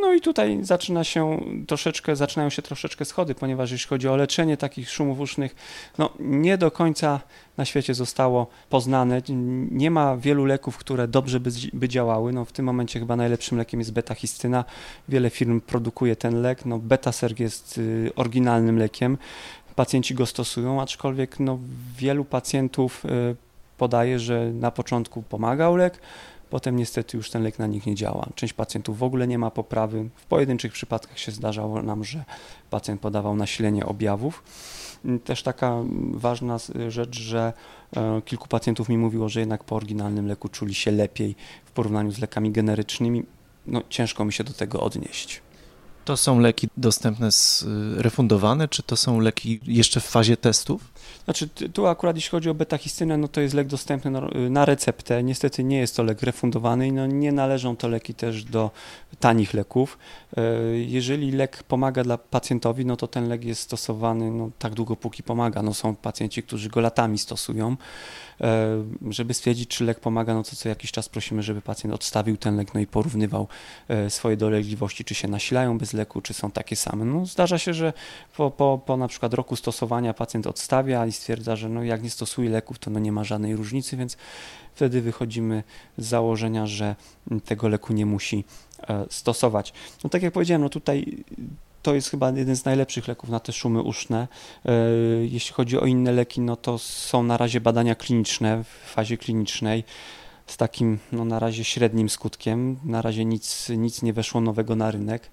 no 0.00 0.14
i 0.14 0.20
tutaj 0.20 0.58
zaczyna 0.62 1.04
się 1.04 1.40
troszeczkę, 1.66 2.16
zaczynają 2.16 2.50
się 2.50 2.62
troszeczkę 2.62 3.04
schody, 3.04 3.34
ponieważ 3.34 3.70
jeśli 3.70 3.88
chodzi 3.88 4.08
o 4.08 4.16
leczenie 4.16 4.56
takich 4.56 4.90
szumów 4.90 5.20
usznych, 5.20 5.54
no 5.98 6.10
nie 6.18 6.58
do 6.58 6.70
końca 6.70 7.20
na 7.56 7.64
świecie 7.64 7.94
zostało 7.94 8.46
poznane. 8.70 9.22
Nie 9.70 9.90
ma 9.90 10.16
wielu 10.16 10.44
leków, 10.44 10.78
które 10.78 11.08
dobrze 11.08 11.40
by, 11.40 11.50
by 11.72 11.88
działały. 11.88 12.32
No 12.32 12.44
w 12.44 12.52
tym 12.52 12.64
momencie 12.64 13.00
chyba 13.00 13.16
najlepszym 13.16 13.58
lekiem 13.58 13.80
jest 13.80 13.92
betahistyna. 13.92 14.64
Wiele 15.08 15.30
firm 15.30 15.60
produkuje 15.60 16.16
ten 16.16 16.42
lek. 16.42 16.64
No 16.64 16.78
betaserg 16.78 17.40
jest 17.40 17.78
y, 17.78 18.10
oryginalnym 18.16 18.78
lekiem. 18.78 19.18
Pacjenci 19.76 20.14
go 20.14 20.26
stosują, 20.26 20.82
aczkolwiek 20.82 21.40
no 21.40 21.58
wielu 21.96 22.24
pacjentów 22.24 23.04
y, 23.04 23.36
podaje, 23.78 24.18
że 24.18 24.50
na 24.52 24.70
początku 24.70 25.22
pomagał 25.22 25.76
lek, 25.76 26.00
Potem 26.54 26.76
niestety 26.76 27.16
już 27.16 27.30
ten 27.30 27.42
lek 27.42 27.58
na 27.58 27.66
nich 27.66 27.86
nie 27.86 27.94
działa. 27.94 28.28
Część 28.34 28.52
pacjentów 28.52 28.98
w 28.98 29.02
ogóle 29.02 29.26
nie 29.26 29.38
ma 29.38 29.50
poprawy. 29.50 30.10
W 30.16 30.26
pojedynczych 30.26 30.72
przypadkach 30.72 31.18
się 31.18 31.32
zdarzało 31.32 31.82
nam, 31.82 32.04
że 32.04 32.24
pacjent 32.70 33.00
podawał 33.00 33.36
nasilenie 33.36 33.86
objawów. 33.86 34.42
Też 35.24 35.42
taka 35.42 35.82
ważna 36.12 36.58
rzecz, 36.88 37.18
że 37.18 37.52
e, 37.96 38.22
kilku 38.24 38.48
pacjentów 38.48 38.88
mi 38.88 38.98
mówiło, 38.98 39.28
że 39.28 39.40
jednak 39.40 39.64
po 39.64 39.76
oryginalnym 39.76 40.26
leku 40.26 40.48
czuli 40.48 40.74
się 40.74 40.90
lepiej 40.90 41.36
w 41.64 41.70
porównaniu 41.70 42.12
z 42.12 42.18
lekami 42.18 42.50
generycznymi. 42.50 43.22
No, 43.66 43.82
ciężko 43.88 44.24
mi 44.24 44.32
się 44.32 44.44
do 44.44 44.52
tego 44.52 44.80
odnieść. 44.80 45.42
To 46.04 46.16
są 46.16 46.38
leki 46.38 46.68
dostępne, 46.76 47.32
z, 47.32 47.64
refundowane, 47.96 48.68
czy 48.68 48.82
to 48.82 48.96
są 48.96 49.20
leki 49.20 49.60
jeszcze 49.66 50.00
w 50.00 50.04
fazie 50.04 50.36
testów? 50.36 50.92
Znaczy, 51.24 51.48
tu 51.48 51.86
akurat 51.86 52.16
jeśli 52.16 52.30
chodzi 52.30 52.50
o 52.50 52.54
betahistynę, 52.54 53.16
no 53.16 53.28
to 53.28 53.40
jest 53.40 53.54
lek 53.54 53.66
dostępny 53.66 54.10
na 54.50 54.64
receptę. 54.64 55.22
Niestety 55.22 55.64
nie 55.64 55.78
jest 55.78 55.96
to 55.96 56.02
lek 56.02 56.22
refundowany 56.22 56.88
i 56.88 56.92
no 56.92 57.06
nie 57.06 57.32
należą 57.32 57.76
to 57.76 57.88
leki 57.88 58.14
też 58.14 58.44
do 58.44 58.70
tanich 59.20 59.54
leków. 59.54 59.98
E, 60.36 60.42
jeżeli 60.76 61.32
lek 61.32 61.62
pomaga 61.62 62.04
dla 62.04 62.18
pacjentowi, 62.18 62.86
no 62.86 62.96
to 62.96 63.08
ten 63.08 63.28
lek 63.28 63.44
jest 63.44 63.60
stosowany 63.60 64.30
no, 64.30 64.50
tak 64.58 64.74
długo, 64.74 64.96
póki 64.96 65.22
pomaga. 65.22 65.62
No, 65.62 65.74
są 65.74 65.96
pacjenci, 65.96 66.42
którzy 66.42 66.68
go 66.68 66.80
latami 66.80 67.18
stosują. 67.18 67.76
E, 68.40 68.84
żeby 69.10 69.34
stwierdzić, 69.34 69.68
czy 69.68 69.84
lek 69.84 70.00
pomaga, 70.00 70.34
no 70.34 70.42
to 70.42 70.56
co 70.56 70.68
jakiś 70.68 70.92
czas 70.92 71.08
prosimy, 71.08 71.42
żeby 71.42 71.62
pacjent 71.62 71.94
odstawił 71.94 72.36
ten 72.36 72.56
lek 72.56 72.74
no 72.74 72.80
i 72.80 72.86
porównywał 72.86 73.48
e, 73.88 74.10
swoje 74.10 74.36
dolegliwości, 74.36 75.04
czy 75.04 75.14
się 75.14 75.28
nasilają 75.28 75.78
bez 75.78 75.92
leku, 75.92 76.20
czy 76.20 76.34
są 76.34 76.50
takie 76.50 76.76
same. 76.76 77.04
No, 77.04 77.26
zdarza 77.26 77.58
się, 77.58 77.74
że 77.74 77.92
po, 78.36 78.50
po, 78.50 78.80
po 78.86 78.96
na 78.96 79.08
przykład 79.08 79.34
roku 79.34 79.56
stosowania 79.56 80.14
pacjent 80.14 80.46
odstawia 80.46 80.93
i 81.06 81.12
stwierdza, 81.12 81.56
że 81.56 81.68
no, 81.68 81.82
jak 81.82 82.02
nie 82.02 82.10
stosuje 82.10 82.50
leków, 82.50 82.78
to 82.78 82.90
no, 82.90 83.00
nie 83.00 83.12
ma 83.12 83.24
żadnej 83.24 83.56
różnicy, 83.56 83.96
więc 83.96 84.16
wtedy 84.74 85.00
wychodzimy 85.00 85.62
z 85.98 86.06
założenia, 86.06 86.66
że 86.66 86.96
tego 87.44 87.68
leku 87.68 87.92
nie 87.92 88.06
musi 88.06 88.44
e, 88.88 89.06
stosować. 89.10 89.72
No 90.04 90.10
tak 90.10 90.22
jak 90.22 90.32
powiedziałem, 90.32 90.62
no 90.62 90.68
tutaj 90.68 91.24
to 91.82 91.94
jest 91.94 92.10
chyba 92.10 92.30
jeden 92.30 92.56
z 92.56 92.64
najlepszych 92.64 93.08
leków 93.08 93.30
na 93.30 93.40
te 93.40 93.52
szumy 93.52 93.82
uszne. 93.82 94.28
E, 94.64 94.72
jeśli 95.24 95.54
chodzi 95.54 95.80
o 95.80 95.86
inne 95.86 96.12
leki, 96.12 96.40
no 96.40 96.56
to 96.56 96.78
są 96.78 97.22
na 97.22 97.36
razie 97.36 97.60
badania 97.60 97.94
kliniczne 97.94 98.64
w 98.64 98.92
fazie 98.92 99.18
klinicznej 99.18 99.84
z 100.46 100.56
takim 100.56 100.98
no, 101.12 101.24
na 101.24 101.38
razie 101.38 101.64
średnim 101.64 102.08
skutkiem. 102.08 102.76
Na 102.84 103.02
razie 103.02 103.24
nic, 103.24 103.68
nic 103.68 104.02
nie 104.02 104.12
weszło 104.12 104.40
nowego 104.40 104.76
na 104.76 104.90
rynek. 104.90 105.30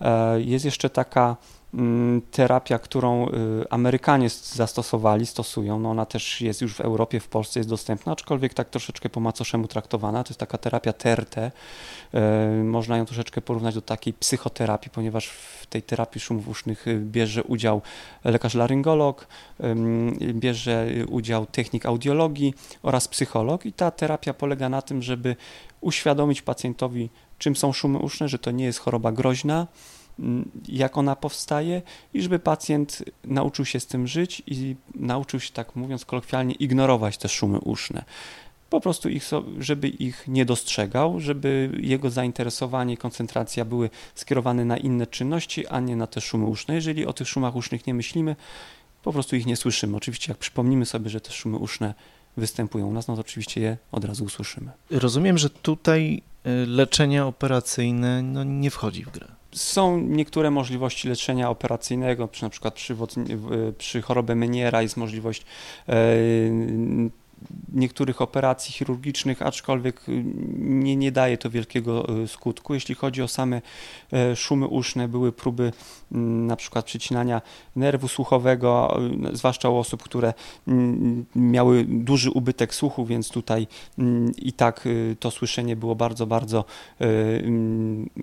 E, 0.00 0.40
jest 0.40 0.64
jeszcze 0.64 0.90
taka 0.90 1.36
terapia, 2.30 2.78
którą 2.78 3.28
y, 3.28 3.30
Amerykanie 3.70 4.28
zastosowali, 4.30 5.26
stosują, 5.26 5.80
no 5.80 5.90
ona 5.90 6.06
też 6.06 6.40
jest 6.40 6.60
już 6.60 6.74
w 6.74 6.80
Europie, 6.80 7.20
w 7.20 7.28
Polsce 7.28 7.60
jest 7.60 7.70
dostępna, 7.70 8.12
aczkolwiek 8.12 8.54
tak 8.54 8.70
troszeczkę 8.70 9.08
po 9.08 9.20
macoszemu 9.20 9.68
traktowana. 9.68 10.24
To 10.24 10.30
jest 10.30 10.40
taka 10.40 10.58
terapia 10.58 10.92
TRT. 10.92 11.36
Y, 11.38 11.50
można 12.64 12.96
ją 12.96 13.06
troszeczkę 13.06 13.40
porównać 13.40 13.74
do 13.74 13.82
takiej 13.82 14.12
psychoterapii, 14.12 14.90
ponieważ 14.90 15.28
w 15.28 15.66
tej 15.66 15.82
terapii 15.82 16.20
szumów 16.20 16.48
usznych 16.48 16.88
y, 16.88 17.00
bierze 17.00 17.44
udział 17.44 17.82
lekarz 18.24 18.54
laryngolog, 18.54 19.26
bierze 20.34 20.86
udział 21.08 21.46
technik 21.46 21.86
audiologii 21.86 22.54
oraz 22.82 23.08
psycholog 23.08 23.66
i 23.66 23.72
ta 23.72 23.90
terapia 23.90 24.34
polega 24.34 24.68
na 24.68 24.82
tym, 24.82 25.02
żeby 25.02 25.36
uświadomić 25.80 26.42
pacjentowi, 26.42 27.10
czym 27.38 27.56
są 27.56 27.72
szumy 27.72 27.98
uszne, 27.98 28.28
że 28.28 28.38
to 28.38 28.50
nie 28.50 28.64
jest 28.64 28.78
choroba 28.78 29.12
groźna, 29.12 29.66
Mm, 29.66 30.01
jak 30.68 30.98
ona 30.98 31.16
powstaje 31.16 31.82
i 32.14 32.22
żeby 32.22 32.38
pacjent 32.38 33.04
nauczył 33.24 33.64
się 33.64 33.80
z 33.80 33.86
tym 33.86 34.06
żyć 34.06 34.42
i 34.46 34.76
nauczył 34.94 35.40
się, 35.40 35.52
tak 35.52 35.76
mówiąc 35.76 36.04
kolokwialnie, 36.04 36.54
ignorować 36.54 37.18
te 37.18 37.28
szumy 37.28 37.60
uszne. 37.60 38.04
Po 38.70 38.80
prostu 38.80 39.08
ich, 39.08 39.30
żeby 39.58 39.88
ich 39.88 40.24
nie 40.28 40.44
dostrzegał, 40.44 41.20
żeby 41.20 41.70
jego 41.80 42.10
zainteresowanie 42.10 42.94
i 42.94 42.96
koncentracja 42.96 43.64
były 43.64 43.90
skierowane 44.14 44.64
na 44.64 44.76
inne 44.76 45.06
czynności, 45.06 45.66
a 45.66 45.80
nie 45.80 45.96
na 45.96 46.06
te 46.06 46.20
szumy 46.20 46.46
uszne. 46.46 46.74
Jeżeli 46.74 47.06
o 47.06 47.12
tych 47.12 47.28
szumach 47.28 47.56
usznych 47.56 47.86
nie 47.86 47.94
myślimy, 47.94 48.36
po 49.02 49.12
prostu 49.12 49.36
ich 49.36 49.46
nie 49.46 49.56
słyszymy. 49.56 49.96
Oczywiście 49.96 50.32
jak 50.32 50.38
przypomnimy 50.38 50.86
sobie, 50.86 51.10
że 51.10 51.20
te 51.20 51.32
szumy 51.32 51.56
uszne 51.56 51.94
występują 52.36 52.86
u 52.86 52.92
nas, 52.92 53.08
no 53.08 53.14
to 53.14 53.20
oczywiście 53.20 53.60
je 53.60 53.76
od 53.92 54.04
razu 54.04 54.24
usłyszymy. 54.24 54.70
Rozumiem, 54.90 55.38
że 55.38 55.50
tutaj 55.50 56.22
leczenie 56.66 57.24
operacyjne 57.24 58.22
no, 58.22 58.44
nie 58.44 58.70
wchodzi 58.70 59.04
w 59.04 59.10
grę. 59.10 59.26
Są 59.52 60.00
niektóre 60.00 60.50
możliwości 60.50 61.08
leczenia 61.08 61.50
operacyjnego, 61.50 62.28
na 62.42 62.50
przykład 62.50 62.74
przy, 62.74 62.96
przy 63.78 64.02
chorobie 64.02 64.34
Meniera 64.34 64.82
jest 64.82 64.96
możliwość 64.96 65.44
e, 65.88 65.94
niektórych 67.72 68.22
operacji 68.22 68.72
chirurgicznych, 68.72 69.42
aczkolwiek 69.42 70.08
y, 70.08 70.24
nie, 70.58 70.96
nie 70.96 71.12
daje 71.12 71.38
to 71.38 71.50
wielkiego 71.50 72.22
y, 72.22 72.28
skutku. 72.28 72.74
Jeśli 72.74 72.94
chodzi 72.94 73.22
o 73.22 73.28
same 73.28 73.62
e, 74.12 74.36
szumy 74.36 74.66
uszne, 74.66 75.08
były 75.08 75.32
próby 75.32 75.72
mm, 76.12 76.46
na 76.46 76.56
przykład 76.56 76.84
przycinania 76.84 77.42
nerwu 77.76 78.08
słuchowego, 78.08 79.00
y, 79.32 79.36
zwłaszcza 79.36 79.68
u 79.68 79.76
osób, 79.76 80.02
które 80.02 80.34
mm, 80.68 81.24
miały 81.36 81.84
duży 81.84 82.30
ubytek 82.30 82.74
słuchu, 82.74 83.06
więc 83.06 83.28
tutaj 83.28 83.66
mm, 83.98 84.32
i 84.36 84.52
tak 84.52 84.88
to 85.20 85.30
słyszenie 85.30 85.76
było 85.76 85.94
bardzo, 85.94 86.26
bardzo 86.26 86.64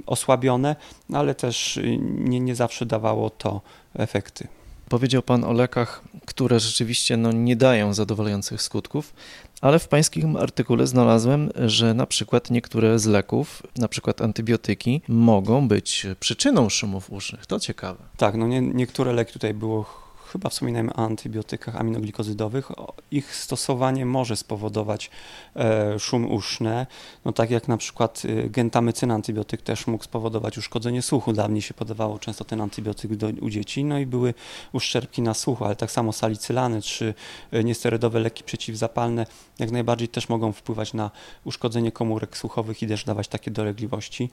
osłabione, 0.05 0.75
ale 1.13 1.35
też 1.35 1.79
nie, 2.01 2.39
nie 2.39 2.55
zawsze 2.55 2.85
dawało 2.85 3.29
to 3.29 3.61
efekty. 3.93 4.58
Powiedział 4.89 5.21
Pan 5.21 5.43
o 5.43 5.53
lekach, 5.53 6.01
które 6.25 6.59
rzeczywiście 6.59 7.17
no, 7.17 7.31
nie 7.31 7.55
dają 7.55 7.93
zadowalających 7.93 8.61
skutków, 8.61 9.13
ale 9.61 9.79
w 9.79 9.87
Pańskim 9.87 10.35
artykule 10.35 10.87
znalazłem, 10.87 11.49
że 11.55 11.93
na 11.93 12.05
przykład 12.05 12.49
niektóre 12.49 12.99
z 12.99 13.05
leków, 13.05 13.63
na 13.77 13.87
przykład 13.87 14.21
antybiotyki, 14.21 15.01
mogą 15.07 15.67
być 15.67 16.07
przyczyną 16.19 16.69
szumów 16.69 17.11
usznych. 17.11 17.45
To 17.45 17.59
ciekawe. 17.59 18.03
Tak, 18.17 18.35
no 18.35 18.47
nie, 18.47 18.61
niektóre 18.61 19.13
leki 19.13 19.33
tutaj 19.33 19.53
było 19.53 20.08
chyba 20.31 20.49
wspominałem 20.49 20.89
o 20.89 20.95
antybiotykach 20.95 21.75
aminoglikozydowych, 21.75 22.71
ich 23.11 23.35
stosowanie 23.35 24.05
może 24.05 24.35
spowodować 24.35 25.11
e, 25.55 25.99
szum 25.99 26.31
uszny, 26.31 26.87
no 27.25 27.31
tak 27.31 27.51
jak 27.51 27.67
na 27.67 27.77
przykład 27.77 28.21
e, 28.25 28.49
gentamycyna 28.49 29.13
antybiotyk 29.13 29.61
też 29.61 29.87
mógł 29.87 30.03
spowodować 30.03 30.57
uszkodzenie 30.57 31.01
słuchu. 31.01 31.33
Dawniej 31.33 31.61
się 31.61 31.73
podawało 31.73 32.19
często 32.19 32.45
ten 32.45 32.61
antybiotyk 32.61 33.15
do, 33.15 33.27
u 33.41 33.49
dzieci, 33.49 33.83
no 33.83 33.99
i 33.99 34.05
były 34.05 34.33
uszczerbki 34.73 35.21
na 35.21 35.33
słuchu, 35.33 35.65
ale 35.65 35.75
tak 35.75 35.91
samo 35.91 36.13
salicylany 36.13 36.81
czy 36.81 37.13
e, 37.51 37.63
niesterydowe 37.63 38.19
leki 38.19 38.43
przeciwzapalne 38.43 39.25
jak 39.59 39.71
najbardziej 39.71 40.07
też 40.07 40.29
mogą 40.29 40.51
wpływać 40.51 40.93
na 40.93 41.11
uszkodzenie 41.43 41.91
komórek 41.91 42.37
słuchowych 42.37 42.83
i 42.83 42.87
też 42.87 43.03
dawać 43.03 43.27
takie 43.27 43.51
dolegliwości. 43.51 44.29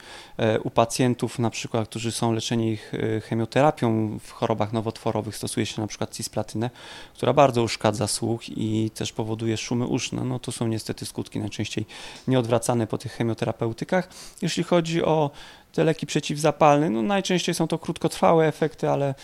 U 0.65 0.71
pacjentów 0.71 1.39
na 1.39 1.51
przykład, 1.51 1.89
którzy 1.89 2.13
są 2.13 2.33
leczeni 2.33 2.73
ich 2.73 2.93
chemioterapią 3.29 4.19
w 4.19 4.31
chorobach 4.31 4.73
nowotworowych 4.73 5.37
stosuje 5.37 5.67
się 5.67 5.83
na 5.87 5.89
przykład 5.89 6.15
cisplatynę, 6.15 6.71
która 7.15 7.33
bardzo 7.33 7.63
uszkadza 7.63 8.07
słuch 8.07 8.49
i 8.49 8.91
też 8.95 9.13
powoduje 9.13 9.57
szumy 9.57 9.87
uszne. 9.87 10.25
No 10.25 10.39
to 10.39 10.53
są 10.53 10.69
niestety 10.69 11.07
skutki 11.07 11.39
najczęściej 11.39 11.87
nieodwracane 12.29 12.87
po 12.87 12.99
tych 12.99 13.13
chemioterapeutykach. 13.13 14.09
Jeśli 14.43 14.65
chodzi 14.65 15.05
o 15.05 15.31
te 15.73 15.85
leki 15.85 16.07
przeciwzapalne, 16.07 16.91
no 16.91 17.03
najczęściej 17.03 17.55
są 17.55 17.69
to 17.69 17.79
krótkotrwałe 17.79 18.47
efekty, 18.47 18.91
ale 18.91 19.15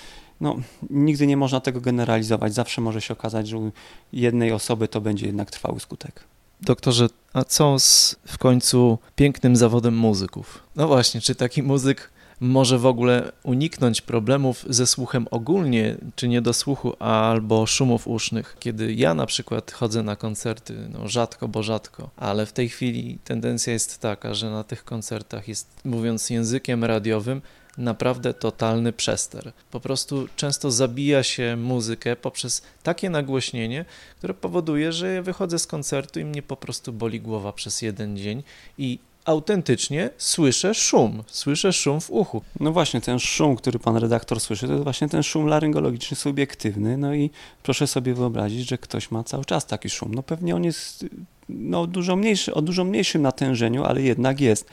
no, 0.41 0.57
nigdy 0.91 1.27
nie 1.27 1.37
można 1.37 1.61
tego 1.61 1.81
generalizować. 1.81 2.55
Zawsze 2.55 2.81
może 2.81 3.01
się 3.01 3.15
okazać, 3.15 3.49
że 3.49 3.59
u 3.59 3.73
jednej 4.13 4.53
osoby 4.53 4.89
to 4.89 5.01
będzie 5.01 5.27
jednak 5.27 5.51
trwały 5.51 5.81
skutek. 5.81 6.25
Doktorze, 6.61 7.09
a 7.33 7.45
co 7.45 7.79
z 7.79 8.17
w 8.27 8.39
końcu 8.39 8.99
pięknym 9.17 9.57
zawodem 9.57 9.97
muzyków? 9.97 10.63
No 10.77 10.87
właśnie, 10.87 11.21
czy 11.21 11.35
taki 11.35 11.63
muzyk 11.63 12.11
może 12.43 12.79
w 12.79 12.87
ogóle 12.87 13.33
uniknąć 13.43 14.01
problemów 14.01 14.65
ze 14.69 14.87
słuchem 14.87 15.27
ogólnie, 15.31 15.97
czy 16.17 16.29
niedosłuchu, 16.29 16.93
albo 16.99 17.67
szumów 17.67 18.09
usznych. 18.09 18.57
Kiedy 18.61 18.95
ja 18.95 19.15
na 19.15 19.27
przykład 19.27 19.73
chodzę 19.73 20.03
na 20.03 20.17
koncerty, 20.17 20.75
no 20.93 21.09
rzadko, 21.09 21.49
bo 21.49 21.63
rzadko, 21.63 22.11
ale 22.17 22.47
w 22.47 22.53
tej 22.53 22.69
chwili 22.69 23.19
tendencja 23.25 23.73
jest 23.73 23.99
taka, 23.99 24.35
że 24.35 24.51
na 24.51 24.65
tych 24.65 24.85
koncertach 24.85 25.49
jest, 25.49 25.69
mówiąc 25.85 26.31
językiem 26.31 26.85
radiowym, 26.85 27.43
naprawdę 27.79 28.35
totalny 28.35 28.93
przester. 28.93 29.53
Po 29.71 29.81
prostu 29.81 30.29
często 30.37 30.71
zabija 30.71 31.23
się 31.23 31.57
muzykę 31.57 32.17
poprzez 32.17 32.63
takie 32.83 33.11
nagłośnienie, 33.11 33.85
które 34.19 34.35
powoduje, 34.35 34.93
że 34.93 35.15
ja 35.15 35.23
wychodzę 35.23 35.59
z 35.59 35.67
koncertu 35.67 36.21
i 36.21 36.25
mnie 36.25 36.43
po 36.43 36.57
prostu 36.57 36.93
boli 36.93 37.21
głowa 37.21 37.53
przez 37.53 37.83
jeden 37.83 38.17
dzień 38.17 38.43
i 38.79 38.99
autentycznie 39.25 40.11
słyszę 40.19 40.75
szum, 40.75 41.23
słyszę 41.27 41.73
szum 41.73 42.01
w 42.01 42.11
uchu. 42.11 42.43
No 42.61 42.73
właśnie, 42.73 43.01
ten 43.01 43.19
szum, 43.19 43.57
który 43.57 43.79
pan 43.79 43.97
redaktor 43.97 44.41
słyszy, 44.41 44.67
to 44.67 44.73
jest 44.73 44.85
właśnie 44.85 45.09
ten 45.09 45.23
szum 45.23 45.47
laryngologiczny, 45.47 46.17
subiektywny, 46.17 46.97
no 46.97 47.15
i 47.15 47.31
proszę 47.63 47.87
sobie 47.87 48.15
wyobrazić, 48.15 48.69
że 48.69 48.79
ktoś 48.79 49.11
ma 49.11 49.25
cały 49.25 49.45
czas 49.45 49.67
taki 49.67 49.91
szum. 49.91 50.15
No 50.15 50.23
pewnie 50.23 50.57
on 50.57 50.65
jest 50.65 51.07
no, 51.49 51.87
dużo 51.87 52.17
mniejszy, 52.17 52.55
o 52.55 52.63
dużo 52.63 52.85
mniejszym 52.85 53.23
natężeniu, 53.23 53.85
ale 53.85 54.03
jednak 54.03 54.41
jest. 54.41 54.71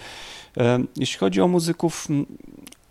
Jeśli 0.98 1.18
chodzi 1.20 1.42
o 1.42 1.48
muzyków, 1.48 2.08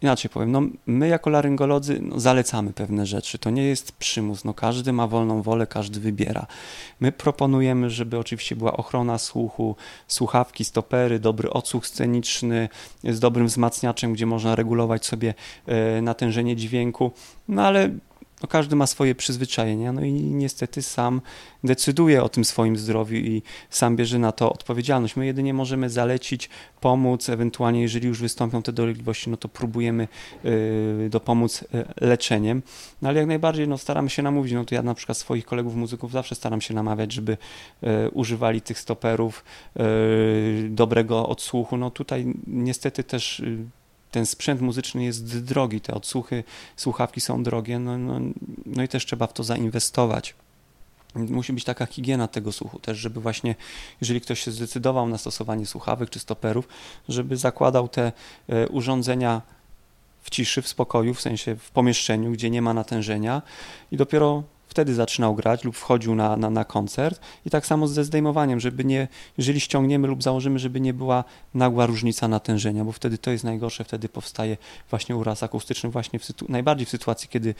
inaczej 0.02 0.30
powiem, 0.30 0.52
no, 0.52 0.62
my 0.86 1.08
jako 1.08 1.30
laryngolodzy 1.30 1.98
no, 2.02 2.20
zalecamy 2.20 2.72
pewne 2.72 3.06
rzeczy. 3.06 3.38
To 3.38 3.50
nie 3.50 3.64
jest 3.64 3.92
przymus. 3.92 4.44
No, 4.44 4.54
każdy 4.54 4.92
ma 4.92 5.06
wolną 5.06 5.42
wolę, 5.42 5.66
każdy 5.66 6.00
wybiera. 6.00 6.46
My 7.00 7.12
proponujemy, 7.12 7.90
żeby 7.90 8.18
oczywiście 8.18 8.56
była 8.56 8.76
ochrona 8.76 9.18
słuchu, 9.18 9.76
słuchawki, 10.08 10.64
stopery, 10.64 11.18
dobry 11.18 11.50
odsłuch 11.50 11.86
sceniczny 11.86 12.68
z 13.04 13.20
dobrym 13.20 13.46
wzmacniaczem, 13.46 14.12
gdzie 14.12 14.26
można 14.26 14.54
regulować 14.54 15.06
sobie 15.06 15.34
e, 15.66 16.02
natężenie 16.02 16.56
dźwięku. 16.56 17.12
No 17.48 17.62
ale 17.66 17.90
no 18.42 18.48
każdy 18.48 18.76
ma 18.76 18.86
swoje 18.86 19.14
przyzwyczajenia, 19.14 19.92
no 19.92 20.04
i 20.04 20.12
niestety 20.12 20.82
sam 20.82 21.20
decyduje 21.64 22.22
o 22.22 22.28
tym 22.28 22.44
swoim 22.44 22.76
zdrowiu 22.76 23.16
i 23.16 23.42
sam 23.70 23.96
bierze 23.96 24.18
na 24.18 24.32
to 24.32 24.52
odpowiedzialność. 24.52 25.16
My 25.16 25.26
jedynie 25.26 25.54
możemy 25.54 25.90
zalecić, 25.90 26.50
pomóc, 26.80 27.28
ewentualnie 27.28 27.82
jeżeli 27.82 28.08
już 28.08 28.20
wystąpią 28.20 28.62
te 28.62 28.72
dolegliwości, 28.72 29.30
no 29.30 29.36
to 29.36 29.48
próbujemy 29.48 30.08
y, 30.44 31.08
dopomóc 31.10 31.62
y, 31.62 31.66
leczeniem, 32.06 32.62
no 33.02 33.08
ale 33.08 33.18
jak 33.18 33.28
najbardziej 33.28 33.68
no, 33.68 33.78
staramy 33.78 34.10
się 34.10 34.22
namówić, 34.22 34.52
no 34.52 34.64
to 34.64 34.74
ja 34.74 34.82
na 34.82 34.94
przykład 34.94 35.18
swoich 35.18 35.44
kolegów 35.44 35.74
muzyków 35.74 36.12
zawsze 36.12 36.34
staram 36.34 36.60
się 36.60 36.74
namawiać, 36.74 37.12
żeby 37.12 37.32
y, 37.82 38.10
używali 38.10 38.60
tych 38.60 38.78
stoperów, 38.78 39.44
dobrego 40.70 41.28
odsłuchu, 41.28 41.76
no 41.76 41.90
tutaj 41.90 42.34
niestety 42.46 43.04
też 43.04 43.42
ten 44.10 44.26
sprzęt 44.26 44.60
muzyczny 44.60 45.04
jest 45.04 45.44
drogi, 45.44 45.80
te 45.80 45.94
odsłuchy, 45.94 46.44
słuchawki 46.76 47.20
są 47.20 47.42
drogie, 47.42 47.78
no, 47.78 47.98
no, 47.98 48.20
no 48.66 48.82
i 48.82 48.88
też 48.88 49.06
trzeba 49.06 49.26
w 49.26 49.32
to 49.32 49.44
zainwestować. 49.44 50.34
Musi 51.14 51.52
być 51.52 51.64
taka 51.64 51.86
higiena 51.86 52.28
tego 52.28 52.52
słuchu 52.52 52.78
też, 52.78 52.98
żeby 52.98 53.20
właśnie, 53.20 53.54
jeżeli 54.00 54.20
ktoś 54.20 54.40
się 54.40 54.50
zdecydował 54.50 55.08
na 55.08 55.18
stosowanie 55.18 55.66
słuchawek 55.66 56.10
czy 56.10 56.18
stoperów, 56.18 56.68
żeby 57.08 57.36
zakładał 57.36 57.88
te 57.88 58.12
e, 58.48 58.68
urządzenia 58.68 59.42
w 60.22 60.30
ciszy, 60.30 60.62
w 60.62 60.68
spokoju, 60.68 61.14
w 61.14 61.20
sensie 61.20 61.56
w 61.56 61.70
pomieszczeniu, 61.70 62.32
gdzie 62.32 62.50
nie 62.50 62.62
ma 62.62 62.74
natężenia 62.74 63.42
i 63.92 63.96
dopiero 63.96 64.42
wtedy 64.68 64.94
zaczynał 64.94 65.34
grać 65.34 65.64
lub 65.64 65.76
wchodził 65.76 66.14
na, 66.14 66.36
na, 66.36 66.50
na 66.50 66.64
koncert 66.64 67.20
i 67.46 67.50
tak 67.50 67.66
samo 67.66 67.88
ze 67.88 68.04
zdejmowaniem, 68.04 68.60
żeby 68.60 68.84
nie, 68.84 69.08
jeżeli 69.38 69.60
ściągniemy 69.60 70.08
lub 70.08 70.22
założymy, 70.22 70.58
żeby 70.58 70.80
nie 70.80 70.94
była 70.94 71.24
nagła 71.54 71.86
różnica 71.86 72.28
natężenia, 72.28 72.84
bo 72.84 72.92
wtedy 72.92 73.18
to 73.18 73.30
jest 73.30 73.44
najgorsze, 73.44 73.84
wtedy 73.84 74.08
powstaje 74.08 74.56
właśnie 74.90 75.16
uraz 75.16 75.42
akustyczny 75.42 75.90
właśnie 75.90 76.18
w 76.18 76.48
najbardziej 76.48 76.86
w 76.86 76.90
sytuacji, 76.90 77.28
kiedy 77.28 77.54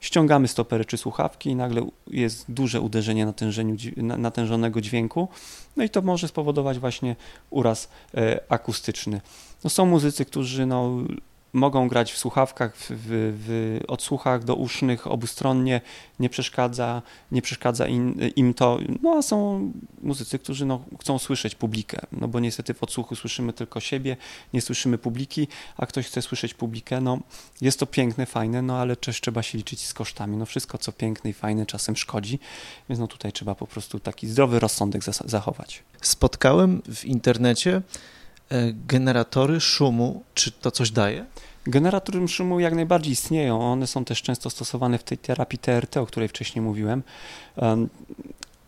ściągamy 0.00 0.48
stopery 0.48 0.84
czy 0.84 0.96
słuchawki 0.96 1.50
i 1.50 1.54
nagle 1.54 1.86
jest 2.06 2.44
duże 2.48 2.80
uderzenie 2.80 3.26
natężeniu, 3.26 3.76
natężonego 3.96 4.80
dźwięku, 4.80 5.28
no 5.76 5.84
i 5.84 5.90
to 5.90 6.02
może 6.02 6.28
spowodować 6.28 6.78
właśnie 6.78 7.16
uraz 7.50 7.88
e, 8.14 8.40
akustyczny. 8.48 9.20
No 9.64 9.70
są 9.70 9.86
muzycy, 9.86 10.24
którzy 10.24 10.66
no, 10.66 10.98
mogą 11.52 11.88
grać 11.88 12.12
w 12.12 12.18
słuchawkach, 12.18 12.76
w, 12.76 12.86
w, 12.90 13.80
odsłuchach 13.88 14.44
dousznych 14.44 15.06
obustronnie, 15.06 15.80
nie 16.20 16.28
przeszkadza, 16.28 17.02
nie 17.32 17.42
przeszkadza 17.42 17.86
im, 17.86 18.16
im, 18.36 18.54
to, 18.54 18.78
no 19.02 19.10
a 19.10 19.22
są 19.22 19.72
muzycy, 20.02 20.38
którzy 20.38 20.66
no, 20.66 20.84
chcą 21.00 21.18
słyszeć 21.18 21.54
publikę, 21.54 21.98
no 22.12 22.28
bo 22.28 22.40
niestety 22.40 22.74
w 22.74 22.82
odsłuchu 22.82 23.16
słyszymy 23.16 23.52
tylko 23.52 23.80
siebie, 23.80 24.16
nie 24.52 24.60
słyszymy 24.60 24.98
publiki, 24.98 25.48
a 25.76 25.86
ktoś 25.86 26.06
chce 26.06 26.22
słyszeć 26.22 26.54
publikę, 26.54 27.00
no 27.00 27.18
jest 27.60 27.80
to 27.80 27.86
piękne, 27.86 28.26
fajne, 28.26 28.62
no 28.62 28.78
ale 28.78 28.96
też 28.96 29.20
trzeba 29.20 29.42
się 29.42 29.58
liczyć 29.58 29.86
z 29.86 29.94
kosztami, 29.94 30.36
no 30.36 30.46
wszystko 30.46 30.78
co 30.78 30.92
piękne 30.92 31.30
i 31.30 31.32
fajne 31.32 31.66
czasem 31.66 31.96
szkodzi, 31.96 32.38
więc 32.88 33.00
no 33.00 33.06
tutaj 33.06 33.32
trzeba 33.32 33.54
po 33.54 33.66
prostu 33.66 34.00
taki 34.00 34.28
zdrowy 34.28 34.60
rozsądek 34.60 35.02
zachować. 35.24 35.82
Spotkałem 36.02 36.82
w 36.94 37.04
internecie 37.04 37.82
generatory 38.86 39.60
szumu, 39.60 40.22
czy 40.34 40.52
to 40.52 40.70
coś 40.70 40.90
daje? 40.90 41.24
Generatory 41.66 42.28
szumu 42.28 42.60
jak 42.60 42.74
najbardziej 42.74 43.12
istnieją. 43.12 43.72
One 43.72 43.86
są 43.86 44.04
też 44.04 44.22
często 44.22 44.50
stosowane 44.50 44.98
w 44.98 45.04
tej 45.04 45.18
terapii 45.18 45.58
TRT, 45.58 45.96
o 45.96 46.06
której 46.06 46.28
wcześniej 46.28 46.62
mówiłem. 46.62 47.02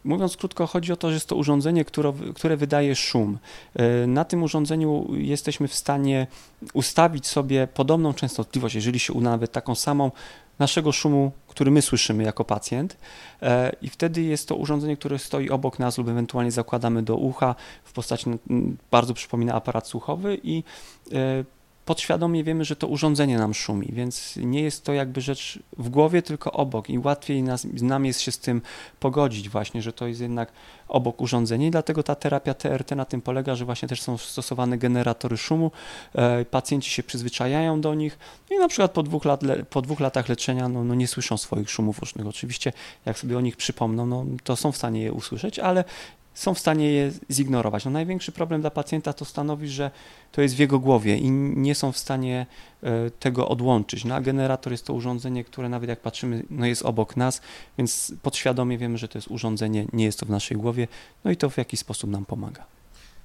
Mówiąc 0.04 0.36
krótko, 0.36 0.66
chodzi 0.66 0.92
o 0.92 0.96
to, 0.96 1.08
że 1.08 1.14
jest 1.14 1.28
to 1.28 1.36
urządzenie, 1.36 1.84
które, 1.84 2.12
które 2.34 2.56
wydaje 2.56 2.94
szum. 2.94 3.38
E, 3.74 4.06
na 4.06 4.24
tym 4.24 4.42
urządzeniu 4.42 5.06
jesteśmy 5.14 5.68
w 5.68 5.74
stanie 5.74 6.26
ustawić 6.72 7.26
sobie 7.26 7.66
podobną 7.66 8.14
częstotliwość, 8.14 8.74
jeżeli 8.74 8.98
się 8.98 9.12
uda 9.12 9.30
nawet 9.30 9.52
taką 9.52 9.74
samą 9.74 10.10
naszego 10.58 10.92
szumu, 10.92 11.32
który 11.48 11.70
my 11.70 11.82
słyszymy 11.82 12.24
jako 12.24 12.44
pacjent. 12.44 12.96
E, 13.42 13.72
I 13.82 13.88
wtedy 13.88 14.22
jest 14.22 14.48
to 14.48 14.56
urządzenie, 14.56 14.96
które 14.96 15.18
stoi 15.18 15.50
obok 15.50 15.78
nas 15.78 15.98
lub 15.98 16.08
ewentualnie 16.08 16.50
zakładamy 16.50 17.02
do 17.02 17.16
ucha 17.16 17.54
w 17.84 17.92
postaci, 17.92 18.30
bardzo 18.90 19.14
przypomina 19.14 19.54
aparat 19.54 19.88
słuchowy 19.88 20.40
i 20.42 20.64
e, 21.12 21.44
podświadomie 21.84 22.44
wiemy, 22.44 22.64
że 22.64 22.76
to 22.76 22.86
urządzenie 22.86 23.38
nam 23.38 23.54
szumi, 23.54 23.88
więc 23.92 24.36
nie 24.36 24.62
jest 24.62 24.84
to 24.84 24.92
jakby 24.92 25.20
rzecz 25.20 25.58
w 25.78 25.88
głowie, 25.88 26.22
tylko 26.22 26.52
obok. 26.52 26.90
I 26.90 26.98
łatwiej 26.98 27.42
nas, 27.42 27.64
nam 27.64 28.06
jest 28.06 28.20
się 28.20 28.32
z 28.32 28.38
tym 28.38 28.62
pogodzić 29.00 29.48
właśnie, 29.48 29.82
że 29.82 29.92
to 29.92 30.06
jest 30.06 30.20
jednak 30.20 30.52
obok 30.88 31.20
urządzenie. 31.20 31.66
I 31.66 31.70
dlatego 31.70 32.02
ta 32.02 32.14
terapia 32.14 32.54
TRT 32.54 32.96
na 32.96 33.04
tym 33.04 33.20
polega, 33.20 33.54
że 33.54 33.64
właśnie 33.64 33.88
też 33.88 34.02
są 34.02 34.18
stosowane 34.18 34.78
generatory 34.78 35.36
szumu, 35.36 35.70
e, 36.14 36.44
pacjenci 36.44 36.90
się 36.90 37.02
przyzwyczajają 37.02 37.80
do 37.80 37.94
nich. 37.94 38.18
I 38.50 38.58
na 38.58 38.68
przykład 38.68 38.90
po 38.90 39.02
dwóch, 39.02 39.24
lat, 39.24 39.40
po 39.70 39.82
dwóch 39.82 40.00
latach 40.00 40.28
leczenia 40.28 40.68
no, 40.68 40.84
no 40.84 40.94
nie 40.94 41.08
słyszą 41.08 41.36
swoich 41.36 41.70
szumów 41.70 42.02
usznych. 42.02 42.26
Oczywiście 42.26 42.72
jak 43.06 43.18
sobie 43.18 43.38
o 43.38 43.40
nich 43.40 43.56
przypomną, 43.56 44.06
no, 44.06 44.24
to 44.44 44.56
są 44.56 44.72
w 44.72 44.76
stanie 44.76 45.02
je 45.02 45.12
usłyszeć, 45.12 45.58
ale 45.58 45.84
są 46.34 46.54
w 46.54 46.58
stanie 46.58 46.92
je 46.92 47.12
zignorować. 47.30 47.84
No 47.84 47.90
największy 47.90 48.32
problem 48.32 48.60
dla 48.60 48.70
pacjenta 48.70 49.12
to 49.12 49.24
stanowi, 49.24 49.68
że 49.68 49.90
to 50.32 50.42
jest 50.42 50.54
w 50.54 50.58
jego 50.58 50.78
głowie 50.78 51.18
i 51.18 51.30
nie 51.30 51.74
są 51.74 51.92
w 51.92 51.98
stanie 51.98 52.46
e, 52.82 53.10
tego 53.10 53.48
odłączyć. 53.48 54.04
No 54.04 54.14
a 54.14 54.20
generator 54.20 54.72
jest 54.72 54.86
to 54.86 54.94
urządzenie, 54.94 55.44
które 55.44 55.68
nawet 55.68 55.88
jak 55.90 56.00
patrzymy, 56.00 56.42
no 56.50 56.66
jest 56.66 56.82
obok 56.82 57.16
nas, 57.16 57.40
więc 57.78 58.14
podświadomie 58.22 58.78
wiemy, 58.78 58.98
że 58.98 59.08
to 59.08 59.18
jest 59.18 59.28
urządzenie, 59.28 59.86
nie 59.92 60.04
jest 60.04 60.20
to 60.20 60.26
w 60.26 60.30
naszej 60.30 60.56
głowie, 60.56 60.88
no 61.24 61.30
i 61.30 61.36
to 61.36 61.50
w 61.50 61.58
jakiś 61.58 61.80
sposób 61.80 62.10
nam 62.10 62.24
pomaga. 62.24 62.66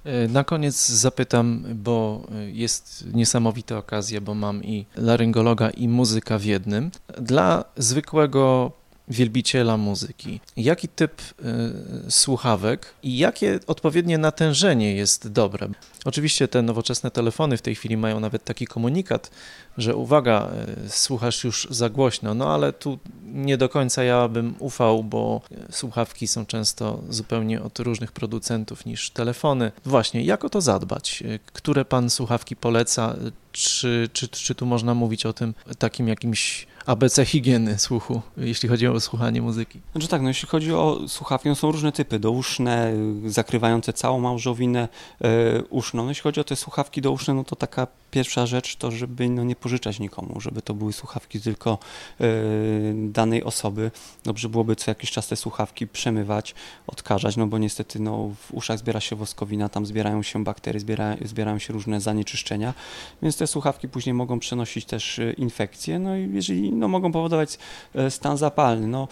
E, 0.04 0.28
na 0.28 0.44
koniec 0.44 0.88
zapytam, 0.88 1.64
bo 1.74 2.26
e, 2.34 2.50
jest 2.50 3.06
niesamowita 3.14 3.78
okazja, 3.78 4.20
bo 4.20 4.34
mam 4.34 4.64
i 4.64 4.86
laryngologa, 4.96 5.70
i 5.70 5.88
muzyka 5.88 6.38
w 6.38 6.44
jednym. 6.44 6.90
Dla 7.20 7.64
zwykłego 7.76 8.72
wielbiciela 9.10 9.76
muzyki. 9.76 10.40
Jaki 10.56 10.88
typ 10.88 11.20
y, 11.20 12.10
słuchawek 12.10 12.94
i 13.02 13.18
jakie 13.18 13.60
odpowiednie 13.66 14.18
natężenie 14.18 14.94
jest 14.94 15.28
dobre? 15.28 15.68
Oczywiście 16.04 16.48
te 16.48 16.62
nowoczesne 16.62 17.10
telefony 17.10 17.56
w 17.56 17.62
tej 17.62 17.74
chwili 17.74 17.96
mają 17.96 18.20
nawet 18.20 18.44
taki 18.44 18.66
komunikat, 18.66 19.30
że 19.78 19.96
uwaga, 19.96 20.48
y, 20.86 20.90
słuchasz 20.90 21.44
już 21.44 21.68
za 21.70 21.88
głośno, 21.88 22.34
no 22.34 22.54
ale 22.54 22.72
tu 22.72 22.98
nie 23.24 23.56
do 23.56 23.68
końca 23.68 24.02
ja 24.02 24.28
bym 24.28 24.54
ufał, 24.58 25.04
bo 25.04 25.40
słuchawki 25.70 26.28
są 26.28 26.46
często 26.46 27.02
zupełnie 27.08 27.62
od 27.62 27.78
różnych 27.78 28.12
producentów 28.12 28.86
niż 28.86 29.10
telefony. 29.10 29.72
Właśnie, 29.84 30.24
jak 30.24 30.44
o 30.44 30.50
to 30.50 30.60
zadbać? 30.60 31.22
Które 31.52 31.84
pan 31.84 32.10
słuchawki 32.10 32.56
poleca? 32.56 33.16
Czy, 33.52 34.08
czy, 34.12 34.28
czy 34.28 34.54
tu 34.54 34.66
można 34.66 34.94
mówić 34.94 35.26
o 35.26 35.32
tym 35.32 35.54
takim 35.78 36.08
jakimś 36.08 36.66
ABC 36.88 37.24
higieny 37.24 37.78
słuchu, 37.78 38.22
jeśli 38.36 38.68
chodzi 38.68 38.88
o 38.88 39.00
słuchanie 39.00 39.42
muzyki? 39.42 39.80
Znaczy 39.92 40.08
tak, 40.08 40.22
no 40.22 40.28
jeśli 40.28 40.48
chodzi 40.48 40.72
o 40.72 41.00
słuchawki, 41.08 41.48
no 41.48 41.54
są 41.54 41.72
różne 41.72 41.92
typy, 41.92 42.18
douszne, 42.18 42.92
zakrywające 43.26 43.92
całą 43.92 44.20
małżowinę 44.20 44.88
e, 45.20 45.62
uszną. 45.62 46.02
No 46.02 46.08
jeśli 46.08 46.22
chodzi 46.22 46.40
o 46.40 46.44
te 46.44 46.56
słuchawki 46.56 47.02
douszne, 47.02 47.34
no 47.34 47.44
to 47.44 47.56
taka 47.56 47.86
pierwsza 48.10 48.46
rzecz 48.46 48.76
to, 48.76 48.90
żeby 48.90 49.28
no, 49.28 49.44
nie 49.44 49.56
pożyczać 49.56 50.00
nikomu, 50.00 50.40
żeby 50.40 50.62
to 50.62 50.74
były 50.74 50.92
słuchawki 50.92 51.40
tylko 51.40 51.78
y, 52.20 52.94
danej 52.94 53.44
osoby. 53.44 53.90
Dobrze 54.24 54.48
byłoby 54.48 54.76
co 54.76 54.90
jakiś 54.90 55.10
czas 55.10 55.28
te 55.28 55.36
słuchawki 55.36 55.86
przemywać, 55.86 56.54
odkażać, 56.86 57.36
no 57.36 57.46
bo 57.46 57.58
niestety 57.58 58.00
no, 58.00 58.30
w 58.40 58.54
uszach 58.54 58.78
zbiera 58.78 59.00
się 59.00 59.16
woskowina, 59.16 59.68
tam 59.68 59.86
zbierają 59.86 60.22
się 60.22 60.44
bakterie, 60.44 60.80
zbiera, 60.80 61.16
zbierają 61.24 61.58
się 61.58 61.72
różne 61.72 62.00
zanieczyszczenia, 62.00 62.74
więc 63.22 63.36
te 63.36 63.46
słuchawki 63.46 63.88
później 63.88 64.14
mogą 64.14 64.38
przenosić 64.38 64.84
też 64.84 65.18
y, 65.18 65.34
infekcje, 65.38 65.98
no 65.98 66.16
i 66.16 66.30
jeżeli 66.32 66.72
no, 66.72 66.88
mogą 66.88 67.12
powodować 67.12 67.58
y, 67.96 68.10
stan 68.10 68.36
zapalny. 68.36 68.86
No, 68.86 69.08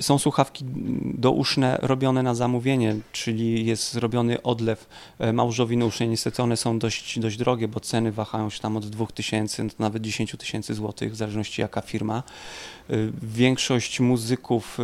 są 0.00 0.18
słuchawki 0.18 0.64
douszne 1.14 1.78
robione 1.82 2.22
na 2.22 2.34
zamówienie, 2.34 2.96
czyli 3.12 3.66
jest 3.66 3.92
zrobiony 3.92 4.42
odlew 4.42 4.88
małżowiny 5.32 5.84
usznej. 5.84 6.08
Niestety 6.08 6.42
one 6.42 6.56
są 6.56 6.78
dość, 6.78 7.18
dość 7.18 7.36
drogie, 7.36 7.68
bo 7.68 7.80
ceny 7.80 8.12
wahają 8.12 8.23
się 8.50 8.60
tam 8.60 8.76
od 8.76 8.86
2000 8.86 9.66
do 9.66 9.74
nawet 9.78 10.02
10 10.02 10.36
tysięcy 10.38 10.74
złotych, 10.74 11.12
w 11.12 11.16
zależności 11.16 11.60
jaka 11.60 11.80
firma. 11.80 12.22
Y, 12.90 13.12
większość 13.22 14.00
muzyków 14.00 14.80
y, 14.80 14.82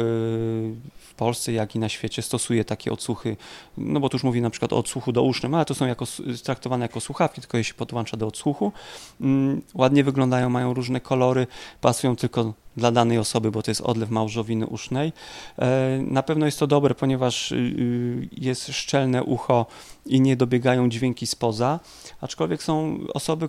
w 0.98 1.14
Polsce, 1.16 1.52
jak 1.52 1.74
i 1.74 1.78
na 1.78 1.88
świecie 1.88 2.22
stosuje 2.22 2.64
takie 2.64 2.92
odsłuchy, 2.92 3.36
no 3.78 4.00
bo 4.00 4.08
tu 4.08 4.14
już 4.14 4.24
mówi 4.24 4.42
na 4.42 4.50
przykład 4.50 4.72
o 4.72 4.76
odsłuchu 4.76 5.12
dousznym, 5.12 5.54
ale 5.54 5.64
to 5.64 5.74
są 5.74 5.86
jako, 5.86 6.04
traktowane 6.44 6.84
jako 6.84 7.00
słuchawki, 7.00 7.40
tylko 7.40 7.58
je 7.58 7.64
się 7.64 7.74
podłącza 7.74 8.16
do 8.16 8.26
odsłuchu. 8.26 8.72
Mm, 9.20 9.62
ładnie 9.74 10.04
wyglądają, 10.04 10.50
mają 10.50 10.74
różne 10.74 11.00
kolory, 11.00 11.46
pasują 11.80 12.16
tylko 12.16 12.54
dla 12.80 12.92
danej 12.92 13.18
osoby, 13.18 13.50
bo 13.50 13.62
to 13.62 13.70
jest 13.70 13.80
odlew 13.80 14.10
małżowiny 14.10 14.66
usznej. 14.66 15.12
E, 15.58 15.98
na 16.06 16.22
pewno 16.22 16.46
jest 16.46 16.58
to 16.58 16.66
dobre, 16.66 16.94
ponieważ 16.94 17.52
y, 17.52 18.28
jest 18.32 18.68
szczelne 18.68 19.24
ucho 19.24 19.66
i 20.06 20.20
nie 20.20 20.36
dobiegają 20.36 20.88
dźwięki 20.88 21.26
spoza, 21.26 21.80
aczkolwiek 22.20 22.62
są 22.62 22.98
osoby, 23.14 23.48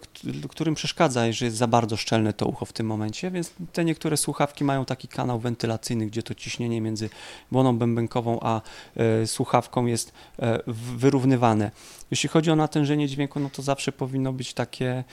którym 0.49 0.75
przeszkadza, 0.75 1.31
że 1.31 1.45
jest 1.45 1.57
za 1.57 1.67
bardzo 1.67 1.97
szczelne 1.97 2.33
to 2.33 2.45
ucho 2.45 2.65
w 2.65 2.73
tym 2.73 2.87
momencie, 2.87 3.31
więc 3.31 3.53
te 3.73 3.85
niektóre 3.85 4.17
słuchawki 4.17 4.63
mają 4.63 4.85
taki 4.85 5.07
kanał 5.07 5.39
wentylacyjny, 5.39 6.05
gdzie 6.05 6.23
to 6.23 6.35
ciśnienie 6.35 6.81
między 6.81 7.09
błoną 7.51 7.77
bębenkową 7.77 8.39
a 8.41 8.61
e, 8.95 9.27
słuchawką 9.27 9.85
jest 9.85 10.13
e, 10.39 10.59
wyrównywane. 10.67 11.71
Jeśli 12.11 12.29
chodzi 12.29 12.51
o 12.51 12.55
natężenie 12.55 13.07
dźwięku, 13.07 13.39
no 13.39 13.49
to 13.49 13.61
zawsze 13.61 13.91
powinno 13.91 14.33
być 14.33 14.53
takie, 14.53 15.03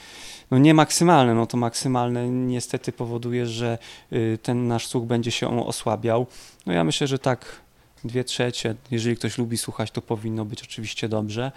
no 0.51 0.57
nie 0.57 0.73
maksymalne, 0.73 1.35
no 1.35 1.47
to 1.47 1.57
maksymalne 1.57 2.29
niestety 2.29 2.91
powoduje, 2.91 3.45
że 3.45 3.77
y, 4.08 4.08
ten 4.43 4.67
nasz 4.67 4.87
słuch 4.87 5.05
będzie 5.05 5.31
się 5.31 5.65
osłabiał. 5.65 6.27
No 6.65 6.73
ja 6.73 6.83
myślę, 6.83 7.07
że 7.07 7.19
tak 7.19 7.45
dwie 8.03 8.23
trzecie, 8.23 8.75
jeżeli 8.91 9.15
ktoś 9.15 9.37
lubi 9.37 9.57
słuchać, 9.57 9.91
to 9.91 10.01
powinno 10.01 10.45
być 10.45 10.63
oczywiście 10.63 11.09
dobrze. 11.09 11.51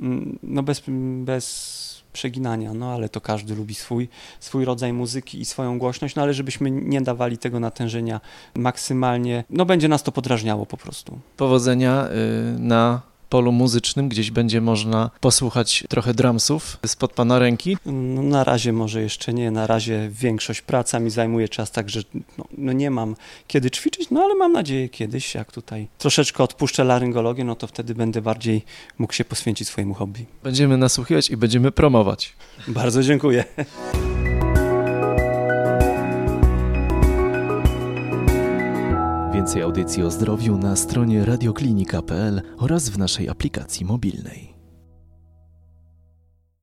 Mm, 0.00 0.38
no 0.42 0.62
bez, 0.62 0.82
bez 1.24 2.04
przeginania, 2.12 2.74
no 2.74 2.92
ale 2.92 3.08
to 3.08 3.20
każdy 3.20 3.54
lubi 3.54 3.74
swój, 3.74 4.08
swój 4.40 4.64
rodzaj 4.64 4.92
muzyki 4.92 5.40
i 5.40 5.44
swoją 5.44 5.78
głośność, 5.78 6.14
no 6.14 6.22
ale 6.22 6.34
żebyśmy 6.34 6.70
nie 6.70 7.00
dawali 7.00 7.38
tego 7.38 7.60
natężenia 7.60 8.20
maksymalnie, 8.54 9.44
no 9.50 9.64
będzie 9.64 9.88
nas 9.88 10.02
to 10.02 10.12
podrażniało 10.12 10.66
po 10.66 10.76
prostu. 10.76 11.18
Powodzenia 11.36 12.06
y, 12.06 12.58
na 12.58 13.02
polu 13.34 13.52
muzycznym, 13.52 14.08
gdzieś 14.08 14.30
będzie 14.30 14.60
można 14.60 15.10
posłuchać 15.20 15.84
trochę 15.88 16.14
dramsów 16.14 16.78
spod 16.86 17.12
pana 17.12 17.38
ręki? 17.38 17.76
No, 17.86 18.22
na 18.22 18.44
razie 18.44 18.72
może 18.72 19.02
jeszcze 19.02 19.34
nie, 19.34 19.50
na 19.50 19.66
razie 19.66 20.10
większość 20.12 20.62
praca 20.62 21.00
mi 21.00 21.10
zajmuje 21.10 21.48
czas, 21.48 21.70
także 21.70 22.00
no, 22.38 22.44
no, 22.58 22.72
nie 22.72 22.90
mam 22.90 23.16
kiedy 23.46 23.70
ćwiczyć, 23.70 24.10
no 24.10 24.22
ale 24.22 24.34
mam 24.34 24.52
nadzieję 24.52 24.88
kiedyś, 24.88 25.34
jak 25.34 25.52
tutaj 25.52 25.88
troszeczkę 25.98 26.42
odpuszczę 26.44 26.84
laryngologię, 26.84 27.44
no 27.44 27.54
to 27.54 27.66
wtedy 27.66 27.94
będę 27.94 28.22
bardziej 28.22 28.62
mógł 28.98 29.12
się 29.12 29.24
poświęcić 29.24 29.68
swojemu 29.68 29.94
hobby. 29.94 30.26
Będziemy 30.42 30.76
nasłuchiwać 30.76 31.30
i 31.30 31.36
będziemy 31.36 31.72
promować. 31.72 32.32
Bardzo 32.68 33.02
dziękuję. 33.02 33.44
Więcej 39.44 39.62
audycji 39.62 40.02
o 40.02 40.10
zdrowiu 40.10 40.58
na 40.58 40.76
stronie 40.76 41.24
radioklinika.pl 41.24 42.42
oraz 42.58 42.88
w 42.88 42.98
naszej 42.98 43.28
aplikacji 43.28 43.86
mobilnej. 43.86 44.53